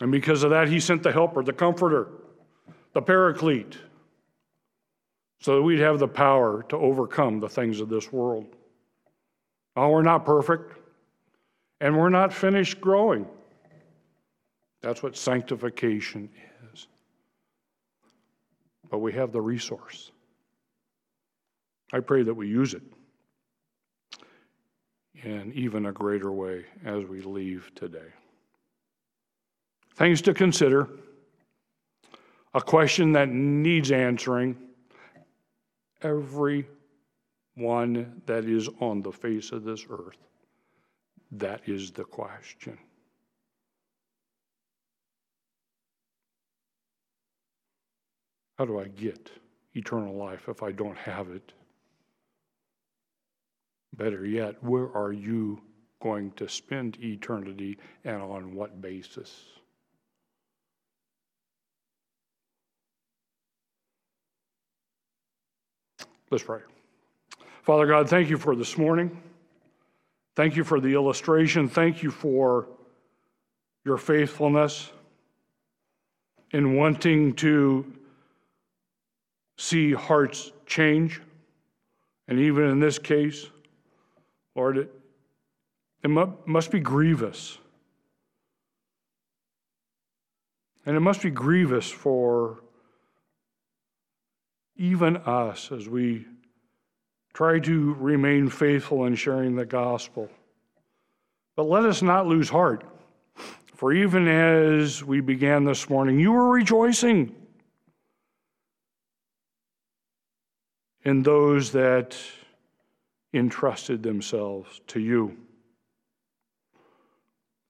And 0.00 0.10
because 0.10 0.42
of 0.42 0.50
that, 0.50 0.68
he 0.68 0.80
sent 0.80 1.04
the 1.04 1.12
helper, 1.12 1.44
the 1.44 1.52
comforter, 1.52 2.08
the 2.92 3.02
paraclete, 3.02 3.78
so 5.40 5.54
that 5.54 5.62
we'd 5.62 5.78
have 5.78 6.00
the 6.00 6.08
power 6.08 6.64
to 6.70 6.76
overcome 6.76 7.38
the 7.38 7.48
things 7.48 7.80
of 7.80 7.88
this 7.88 8.12
world. 8.12 8.46
Oh, 9.76 9.90
we're 9.90 10.02
not 10.02 10.24
perfect, 10.24 10.80
and 11.84 11.98
we're 11.98 12.08
not 12.08 12.32
finished 12.32 12.80
growing. 12.80 13.26
That's 14.80 15.02
what 15.02 15.18
sanctification 15.18 16.30
is. 16.72 16.86
But 18.90 19.00
we 19.00 19.12
have 19.12 19.32
the 19.32 19.42
resource. 19.42 20.10
I 21.92 22.00
pray 22.00 22.22
that 22.22 22.32
we 22.32 22.48
use 22.48 22.72
it 22.72 22.82
in 25.22 25.52
even 25.54 25.84
a 25.84 25.92
greater 25.92 26.32
way 26.32 26.64
as 26.86 27.04
we 27.04 27.20
leave 27.20 27.70
today. 27.74 28.08
Things 29.94 30.22
to 30.22 30.32
consider, 30.32 30.88
a 32.54 32.62
question 32.62 33.12
that 33.12 33.28
needs 33.28 33.92
answering. 33.92 34.56
Every 36.00 36.66
one 37.56 38.22
that 38.24 38.46
is 38.46 38.70
on 38.80 39.02
the 39.02 39.12
face 39.12 39.52
of 39.52 39.64
this 39.64 39.84
earth, 39.90 40.16
that 41.38 41.62
is 41.66 41.90
the 41.90 42.04
question. 42.04 42.78
How 48.58 48.64
do 48.64 48.78
I 48.78 48.86
get 48.86 49.30
eternal 49.74 50.14
life 50.14 50.48
if 50.48 50.62
I 50.62 50.70
don't 50.70 50.96
have 50.96 51.30
it? 51.30 51.52
Better 53.96 54.24
yet, 54.24 54.62
where 54.62 54.94
are 54.96 55.12
you 55.12 55.60
going 56.02 56.30
to 56.32 56.48
spend 56.48 56.98
eternity 57.00 57.78
and 58.04 58.22
on 58.22 58.54
what 58.54 58.80
basis? 58.80 59.44
Let's 66.30 66.44
pray. 66.44 66.60
Father 67.62 67.86
God, 67.86 68.08
thank 68.08 68.28
you 68.28 68.38
for 68.38 68.56
this 68.56 68.76
morning. 68.76 69.20
Thank 70.36 70.56
you 70.56 70.64
for 70.64 70.80
the 70.80 70.94
illustration. 70.94 71.68
Thank 71.68 72.02
you 72.02 72.10
for 72.10 72.68
your 73.84 73.96
faithfulness 73.96 74.90
in 76.50 76.76
wanting 76.76 77.34
to 77.34 77.92
see 79.56 79.92
hearts 79.92 80.52
change. 80.66 81.20
And 82.26 82.40
even 82.40 82.64
in 82.64 82.80
this 82.80 82.98
case, 82.98 83.46
Lord, 84.56 84.78
it, 84.78 84.90
it 86.02 86.08
must 86.08 86.70
be 86.70 86.80
grievous. 86.80 87.58
And 90.86 90.96
it 90.96 91.00
must 91.00 91.22
be 91.22 91.30
grievous 91.30 91.90
for 91.90 92.60
even 94.76 95.16
us 95.18 95.70
as 95.70 95.88
we 95.88 96.26
try 97.34 97.58
to 97.58 97.94
remain 97.94 98.48
faithful 98.48 99.04
in 99.04 99.14
sharing 99.14 99.56
the 99.56 99.66
gospel. 99.66 100.30
But 101.56 101.64
let 101.64 101.84
us 101.84 102.00
not 102.00 102.26
lose 102.26 102.48
heart, 102.48 102.84
for 103.74 103.92
even 103.92 104.26
as 104.28 105.04
we 105.04 105.20
began 105.20 105.64
this 105.64 105.90
morning, 105.90 106.18
you 106.18 106.32
were 106.32 106.48
rejoicing 106.48 107.34
in 111.04 111.22
those 111.22 111.72
that 111.72 112.16
entrusted 113.32 114.02
themselves 114.02 114.80
to 114.86 115.00
you. 115.00 115.36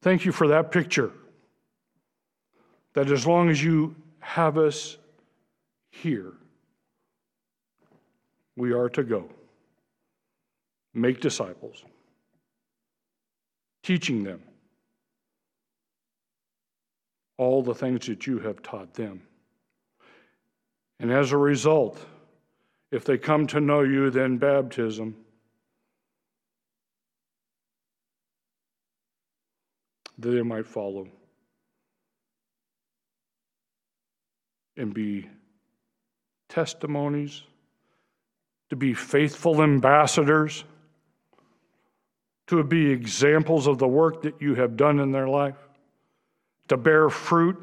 Thank 0.03 0.25
you 0.25 0.33
for 0.33 0.49
that 0.49 0.71
picture. 0.71 1.11
That 2.93 3.11
as 3.11 3.27
long 3.27 3.49
as 3.49 3.65
you 3.65 3.97
have 4.21 4.57
us 4.57 4.99
here, 5.91 6.35
we 8.57 8.73
are 8.73 8.89
to 8.91 9.03
go, 9.03 9.29
make 10.95 11.21
disciples, 11.21 11.85
teaching 13.83 14.23
them 14.23 14.41
all 17.37 17.63
the 17.63 17.75
things 17.75 18.07
that 18.07 18.27
you 18.27 18.39
have 18.39 18.63
taught 18.63 18.95
them. 18.95 19.23
And 21.01 21.11
as 21.11 21.33
a 21.33 21.37
result, 21.37 21.99
if 22.93 23.05
they 23.05 23.19
come 23.19 23.47
to 23.49 23.61
know 23.61 23.83
you, 23.83 24.11
then 24.11 24.39
baptism 24.39 25.17
that 30.19 30.31
they 30.31 30.43
might 30.43 30.67
follow 30.67 31.09
and 34.77 34.95
be 34.95 35.29
testimonies 36.49 37.43
to 38.71 38.77
be 38.77 38.95
faithful 38.95 39.63
ambassadors, 39.63 40.65
to 42.47 42.63
be 42.63 42.91
examples 42.91 43.67
of 43.67 43.79
the 43.79 43.89
work 43.89 44.23
that 44.23 44.41
you 44.41 44.55
have 44.55 44.77
done 44.77 45.01
in 45.01 45.13
their 45.13 45.29
life, 45.29 45.57
to 46.69 46.77
bear 46.77 47.09
fruit. 47.09 47.57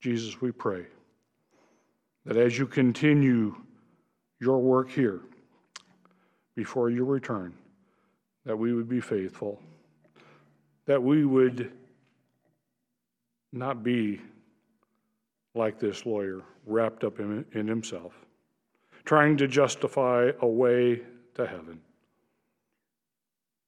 Jesus, 0.00 0.40
we 0.40 0.52
pray 0.52 0.86
that 2.26 2.36
as 2.36 2.58
you 2.58 2.66
continue 2.66 3.54
your 4.40 4.58
work 4.58 4.90
here 4.90 5.20
before 6.54 6.90
you 6.90 7.04
return, 7.04 7.54
that 8.44 8.56
we 8.56 8.72
would 8.72 8.88
be 8.88 9.00
faithful, 9.00 9.60
that 10.86 11.02
we 11.02 11.24
would 11.24 11.72
not 13.52 13.82
be 13.82 14.20
like 15.54 15.78
this 15.78 16.04
lawyer, 16.04 16.42
wrapped 16.66 17.04
up 17.04 17.20
in, 17.20 17.44
in 17.52 17.66
himself, 17.66 18.12
trying 19.04 19.36
to 19.36 19.46
justify 19.46 20.30
a 20.40 20.46
way 20.46 21.00
to 21.34 21.46
heaven. 21.46 21.80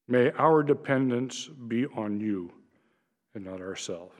May 0.09 0.31
our 0.33 0.63
dependence 0.63 1.47
be 1.47 1.87
on 1.87 2.21
you 2.21 2.53
and 3.35 3.45
not 3.45 3.61
ourselves. 3.61 4.15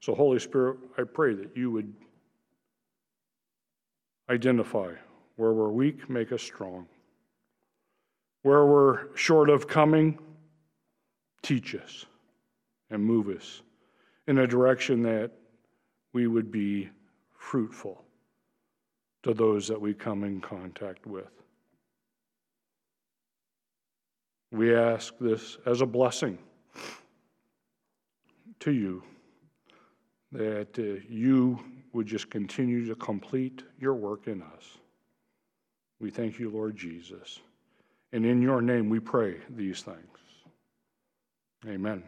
So, 0.00 0.14
Holy 0.14 0.38
Spirit, 0.38 0.78
I 0.96 1.02
pray 1.02 1.34
that 1.34 1.54
you 1.54 1.70
would 1.70 1.92
identify 4.30 4.92
where 5.36 5.52
we're 5.52 5.70
weak, 5.70 6.08
make 6.08 6.32
us 6.32 6.42
strong. 6.42 6.86
Where 8.42 8.64
we're 8.64 9.14
short 9.16 9.50
of 9.50 9.68
coming, 9.68 10.18
teach 11.42 11.74
us 11.74 12.06
and 12.90 13.04
move 13.04 13.28
us 13.28 13.62
in 14.26 14.38
a 14.38 14.46
direction 14.46 15.02
that 15.02 15.30
we 16.12 16.26
would 16.26 16.50
be 16.50 16.88
fruitful 17.36 18.02
to 19.22 19.34
those 19.34 19.68
that 19.68 19.80
we 19.80 19.92
come 19.92 20.24
in 20.24 20.40
contact 20.40 21.06
with. 21.06 21.39
We 24.52 24.74
ask 24.74 25.14
this 25.20 25.58
as 25.66 25.80
a 25.80 25.86
blessing 25.86 26.38
to 28.60 28.72
you 28.72 29.02
that 30.32 30.78
uh, 30.78 31.00
you 31.08 31.58
would 31.92 32.06
just 32.06 32.30
continue 32.30 32.86
to 32.86 32.94
complete 32.94 33.62
your 33.78 33.94
work 33.94 34.26
in 34.26 34.42
us. 34.42 34.78
We 35.98 36.10
thank 36.10 36.38
you, 36.38 36.50
Lord 36.50 36.76
Jesus. 36.76 37.40
And 38.12 38.24
in 38.24 38.42
your 38.42 38.62
name 38.62 38.88
we 38.88 39.00
pray 39.00 39.36
these 39.50 39.82
things. 39.82 39.96
Amen. 41.66 42.02